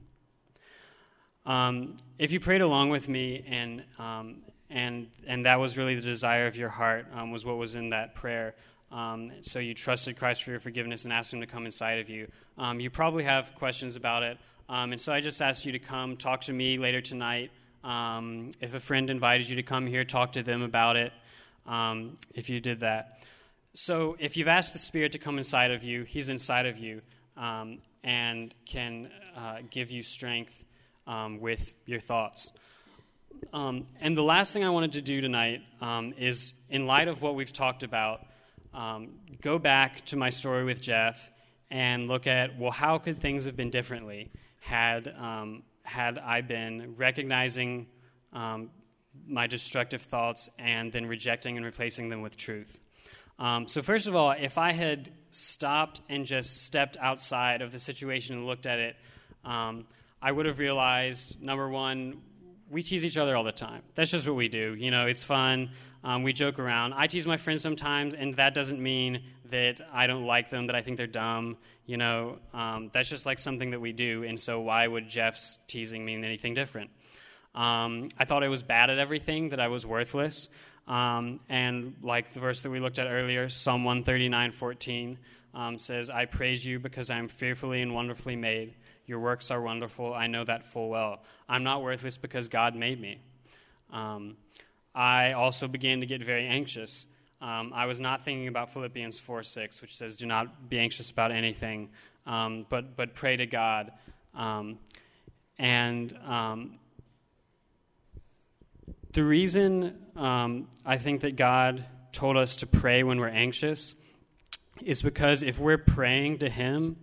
Um, 1.46 1.96
if 2.18 2.32
you 2.32 2.38
prayed 2.38 2.60
along 2.60 2.90
with 2.90 3.08
me 3.08 3.46
and 3.48 3.82
um, 3.98 4.42
and 4.70 5.08
and 5.26 5.44
that 5.44 5.60
was 5.60 5.78
really 5.78 5.94
the 5.94 6.00
desire 6.00 6.46
of 6.46 6.56
your 6.56 6.68
heart 6.68 7.06
um, 7.14 7.30
was 7.30 7.44
what 7.44 7.56
was 7.56 7.74
in 7.74 7.90
that 7.90 8.14
prayer. 8.14 8.54
Um, 8.92 9.32
so 9.42 9.58
you 9.58 9.74
trusted 9.74 10.16
Christ 10.16 10.44
for 10.44 10.50
your 10.50 10.60
forgiveness 10.60 11.04
and 11.04 11.12
asked 11.12 11.32
Him 11.32 11.40
to 11.40 11.46
come 11.46 11.66
inside 11.66 11.98
of 11.98 12.08
you. 12.08 12.28
Um, 12.56 12.80
you 12.80 12.90
probably 12.90 13.24
have 13.24 13.54
questions 13.54 13.96
about 13.96 14.22
it, 14.22 14.38
um, 14.68 14.92
and 14.92 15.00
so 15.00 15.12
I 15.12 15.20
just 15.20 15.40
asked 15.42 15.66
you 15.66 15.72
to 15.72 15.78
come 15.78 16.16
talk 16.16 16.42
to 16.42 16.52
me 16.52 16.76
later 16.76 17.00
tonight. 17.00 17.50
if 17.84 18.74
a 18.74 18.80
friend 18.80 19.10
invited 19.10 19.48
you 19.48 19.56
to 19.56 19.62
come 19.62 19.86
here, 19.86 20.04
talk 20.04 20.32
to 20.32 20.42
them 20.42 20.62
about 20.62 20.96
it. 20.96 21.12
if 22.34 22.48
you 22.48 22.60
did 22.60 22.80
that. 22.80 23.20
So 23.74 24.16
if 24.18 24.36
you've 24.36 24.48
asked 24.48 24.72
the 24.72 24.78
Spirit 24.78 25.12
to 25.12 25.18
come 25.18 25.38
inside 25.38 25.70
of 25.70 25.84
you, 25.84 26.04
He's 26.04 26.28
inside 26.28 26.66
of 26.66 26.78
you 26.78 27.02
and 28.06 28.54
can 28.64 29.10
uh, 29.36 29.58
give 29.68 29.90
you 29.90 30.00
strength 30.00 30.64
um, 31.06 31.40
with 31.40 31.74
your 31.84 32.00
thoughts. 32.00 32.52
Um, 33.52 33.86
and 34.00 34.16
the 34.16 34.22
last 34.22 34.52
thing 34.52 34.64
I 34.64 34.70
wanted 34.70 34.92
to 34.92 35.02
do 35.02 35.20
tonight 35.20 35.62
um, 35.80 36.14
is, 36.18 36.54
in 36.68 36.86
light 36.86 37.08
of 37.08 37.22
what 37.22 37.34
we've 37.34 37.52
talked 37.52 37.82
about, 37.82 38.20
um, 38.74 39.14
go 39.40 39.58
back 39.58 40.04
to 40.06 40.16
my 40.16 40.30
story 40.30 40.64
with 40.64 40.80
Jeff 40.80 41.28
and 41.70 42.08
look 42.08 42.26
at 42.26 42.58
well, 42.58 42.70
how 42.70 42.98
could 42.98 43.20
things 43.20 43.44
have 43.44 43.56
been 43.56 43.70
differently 43.70 44.30
had 44.60 45.08
um, 45.18 45.62
had 45.82 46.18
I 46.18 46.40
been 46.40 46.94
recognizing 46.96 47.86
um, 48.32 48.70
my 49.26 49.46
destructive 49.46 50.02
thoughts 50.02 50.48
and 50.58 50.92
then 50.92 51.06
rejecting 51.06 51.56
and 51.56 51.64
replacing 51.64 52.08
them 52.08 52.22
with 52.22 52.36
truth. 52.36 52.80
Um, 53.38 53.68
so, 53.68 53.82
first 53.82 54.06
of 54.06 54.14
all, 54.14 54.32
if 54.32 54.58
I 54.58 54.72
had 54.72 55.10
stopped 55.30 56.00
and 56.08 56.26
just 56.26 56.64
stepped 56.64 56.96
outside 57.00 57.62
of 57.62 57.72
the 57.72 57.78
situation 57.78 58.36
and 58.36 58.46
looked 58.46 58.66
at 58.66 58.78
it, 58.78 58.96
I 60.26 60.32
would 60.32 60.46
have 60.46 60.58
realized 60.58 61.40
number 61.40 61.68
one, 61.68 62.20
we 62.70 62.82
tease 62.82 63.04
each 63.04 63.16
other 63.16 63.36
all 63.36 63.44
the 63.44 63.52
time. 63.52 63.82
That's 63.94 64.10
just 64.10 64.26
what 64.26 64.36
we 64.36 64.48
do. 64.48 64.74
You 64.74 64.90
know, 64.90 65.06
it's 65.06 65.24
fun. 65.24 65.70
Um, 66.04 66.22
we 66.22 66.32
joke 66.32 66.58
around. 66.58 66.94
I 66.94 67.06
tease 67.06 67.26
my 67.26 67.36
friends 67.36 67.62
sometimes, 67.62 68.14
and 68.14 68.34
that 68.34 68.54
doesn't 68.54 68.80
mean 68.80 69.22
that 69.50 69.80
I 69.92 70.06
don't 70.06 70.24
like 70.24 70.50
them, 70.50 70.66
that 70.68 70.76
I 70.76 70.82
think 70.82 70.96
they're 70.96 71.06
dumb. 71.06 71.56
You 71.86 71.96
know, 71.96 72.38
um, 72.52 72.90
that's 72.92 73.08
just 73.08 73.26
like 73.26 73.38
something 73.38 73.70
that 73.70 73.80
we 73.80 73.92
do. 73.92 74.24
And 74.24 74.38
so, 74.38 74.60
why 74.60 74.86
would 74.86 75.08
Jeff's 75.08 75.58
teasing 75.68 76.04
mean 76.04 76.24
anything 76.24 76.54
different? 76.54 76.90
Um, 77.54 78.08
I 78.18 78.24
thought 78.24 78.44
I 78.44 78.48
was 78.48 78.62
bad 78.62 78.90
at 78.90 78.98
everything, 78.98 79.48
that 79.50 79.60
I 79.60 79.68
was 79.68 79.86
worthless. 79.86 80.48
Um, 80.86 81.40
and 81.48 81.96
like 82.02 82.32
the 82.32 82.40
verse 82.40 82.60
that 82.62 82.70
we 82.70 82.80
looked 82.80 82.98
at 82.98 83.08
earlier, 83.08 83.48
Psalm 83.48 83.84
139 83.84 84.52
14 84.52 85.18
um, 85.54 85.78
says, 85.78 86.10
I 86.10 86.26
praise 86.26 86.64
you 86.64 86.78
because 86.78 87.10
I 87.10 87.18
am 87.18 87.28
fearfully 87.28 87.82
and 87.82 87.94
wonderfully 87.94 88.36
made. 88.36 88.74
Your 89.06 89.20
works 89.20 89.50
are 89.50 89.60
wonderful. 89.60 90.12
I 90.12 90.26
know 90.26 90.44
that 90.44 90.64
full 90.64 90.88
well. 90.88 91.22
I'm 91.48 91.62
not 91.62 91.82
worthless 91.82 92.16
because 92.16 92.48
God 92.48 92.74
made 92.74 93.00
me. 93.00 93.20
Um, 93.92 94.36
I 94.94 95.32
also 95.32 95.68
began 95.68 96.00
to 96.00 96.06
get 96.06 96.22
very 96.22 96.46
anxious. 96.46 97.06
Um, 97.40 97.72
I 97.74 97.86
was 97.86 98.00
not 98.00 98.24
thinking 98.24 98.48
about 98.48 98.70
Philippians 98.72 99.18
4 99.18 99.42
6, 99.42 99.82
which 99.82 99.96
says, 99.96 100.16
Do 100.16 100.26
not 100.26 100.68
be 100.68 100.78
anxious 100.78 101.10
about 101.10 101.30
anything, 101.30 101.90
um, 102.26 102.66
but, 102.68 102.96
but 102.96 103.14
pray 103.14 103.36
to 103.36 103.46
God. 103.46 103.92
Um, 104.34 104.78
and 105.58 106.16
um, 106.26 106.72
the 109.12 109.22
reason 109.22 109.96
um, 110.16 110.68
I 110.84 110.98
think 110.98 111.20
that 111.20 111.36
God 111.36 111.84
told 112.12 112.36
us 112.36 112.56
to 112.56 112.66
pray 112.66 113.02
when 113.02 113.20
we're 113.20 113.28
anxious 113.28 113.94
is 114.82 115.02
because 115.02 115.42
if 115.42 115.58
we're 115.58 115.78
praying 115.78 116.38
to 116.38 116.48
Him, 116.48 116.96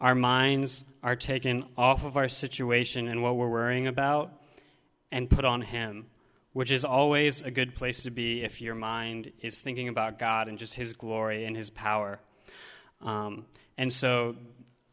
our 0.00 0.14
minds 0.14 0.84
are 1.02 1.16
taken 1.16 1.64
off 1.76 2.04
of 2.04 2.16
our 2.16 2.28
situation 2.28 3.08
and 3.08 3.22
what 3.22 3.36
we're 3.36 3.48
worrying 3.48 3.86
about 3.86 4.32
and 5.10 5.28
put 5.28 5.44
on 5.44 5.62
Him, 5.62 6.06
which 6.52 6.70
is 6.70 6.84
always 6.84 7.42
a 7.42 7.50
good 7.50 7.74
place 7.74 8.02
to 8.02 8.10
be 8.10 8.42
if 8.42 8.60
your 8.60 8.74
mind 8.74 9.32
is 9.40 9.60
thinking 9.60 9.88
about 9.88 10.18
God 10.18 10.48
and 10.48 10.58
just 10.58 10.74
His 10.74 10.92
glory 10.92 11.44
and 11.44 11.56
His 11.56 11.70
power. 11.70 12.18
Um, 13.02 13.46
and 13.78 13.92
so 13.92 14.36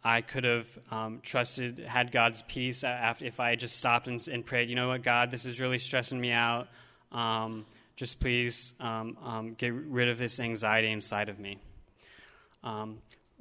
I 0.03 0.21
could 0.21 0.45
have 0.45 0.79
um, 0.91 1.19
trusted, 1.21 1.79
had 1.79 2.11
God's 2.11 2.41
peace 2.43 2.83
after, 2.83 3.25
if 3.25 3.39
I 3.39 3.55
just 3.55 3.75
stopped 3.75 4.07
and, 4.07 4.25
and, 4.27 4.45
prayed, 4.45 4.69
you 4.69 4.75
know 4.75 4.87
what, 4.87 5.03
God, 5.03 5.31
this 5.31 5.45
is 5.45 5.59
really 5.59 5.79
stressing 5.79 6.19
me 6.19 6.31
out. 6.31 6.69
Um, 7.11 7.65
just 7.95 8.19
please 8.19 8.73
um, 8.79 9.17
um 9.23 9.55
get 9.57 9.73
rid 9.73 10.07
of 10.07 10.17
this 10.17 10.39
anxiety 10.39 10.91
inside 10.91 11.29
of 11.29 11.39
me. 11.39 11.57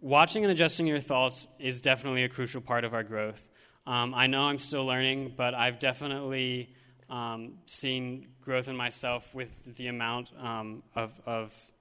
Watching 0.06 0.44
and 0.44 0.52
adjusting 0.52 0.86
your 0.86 1.00
thoughts 1.00 1.48
is 1.58 1.80
definitely 1.80 2.22
a 2.22 2.28
crucial 2.28 2.60
part 2.60 2.84
of 2.84 2.94
our 2.94 3.02
growth. 3.02 3.48
Um, 3.88 4.14
I 4.14 4.28
know 4.28 4.42
I'm 4.42 4.60
still 4.60 4.86
learning, 4.86 5.34
but 5.36 5.52
I've 5.52 5.80
definitely 5.80 6.72
um, 7.10 7.54
seen 7.66 8.28
growth 8.40 8.68
in 8.68 8.76
myself 8.76 9.34
with 9.34 9.74
the 9.74 9.88
amount 9.88 10.30
um, 10.40 10.84
of, 10.94 11.20
of, 11.26 11.72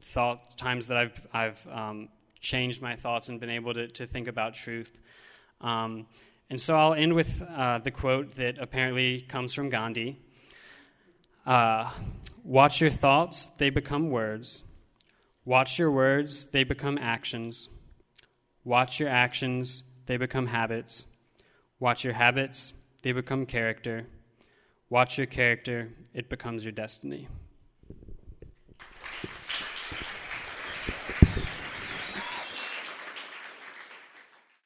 thought 0.00 0.56
times 0.56 0.86
that 0.86 0.96
I've, 0.96 1.26
I've 1.30 1.68
um, 1.70 2.08
changed 2.40 2.80
my 2.80 2.96
thoughts 2.96 3.28
and 3.28 3.38
been 3.38 3.50
able 3.50 3.74
to, 3.74 3.86
to 3.88 4.06
think 4.06 4.28
about 4.28 4.54
truth. 4.54 4.98
Um, 5.60 6.06
and 6.48 6.58
so 6.58 6.74
I'll 6.74 6.94
end 6.94 7.12
with 7.12 7.42
uh, 7.42 7.80
the 7.80 7.90
quote 7.90 8.36
that 8.36 8.56
apparently 8.58 9.20
comes 9.20 9.52
from 9.52 9.68
Gandhi. 9.68 10.18
Uh, 11.44 11.90
Watch 12.44 12.80
your 12.80 12.88
thoughts, 12.90 13.50
they 13.58 13.68
become 13.68 14.08
words. 14.08 14.62
Watch 15.46 15.78
your 15.78 15.92
words, 15.92 16.46
they 16.46 16.64
become 16.64 16.98
actions. 16.98 17.68
Watch 18.64 18.98
your 18.98 19.08
actions, 19.08 19.84
they 20.06 20.16
become 20.16 20.48
habits. 20.48 21.06
Watch 21.78 22.02
your 22.02 22.14
habits, 22.14 22.72
they 23.02 23.12
become 23.12 23.46
character. 23.46 24.08
Watch 24.90 25.18
your 25.18 25.28
character, 25.28 25.92
it 26.12 26.28
becomes 26.28 26.64
your 26.64 26.72
destiny. 26.72 27.28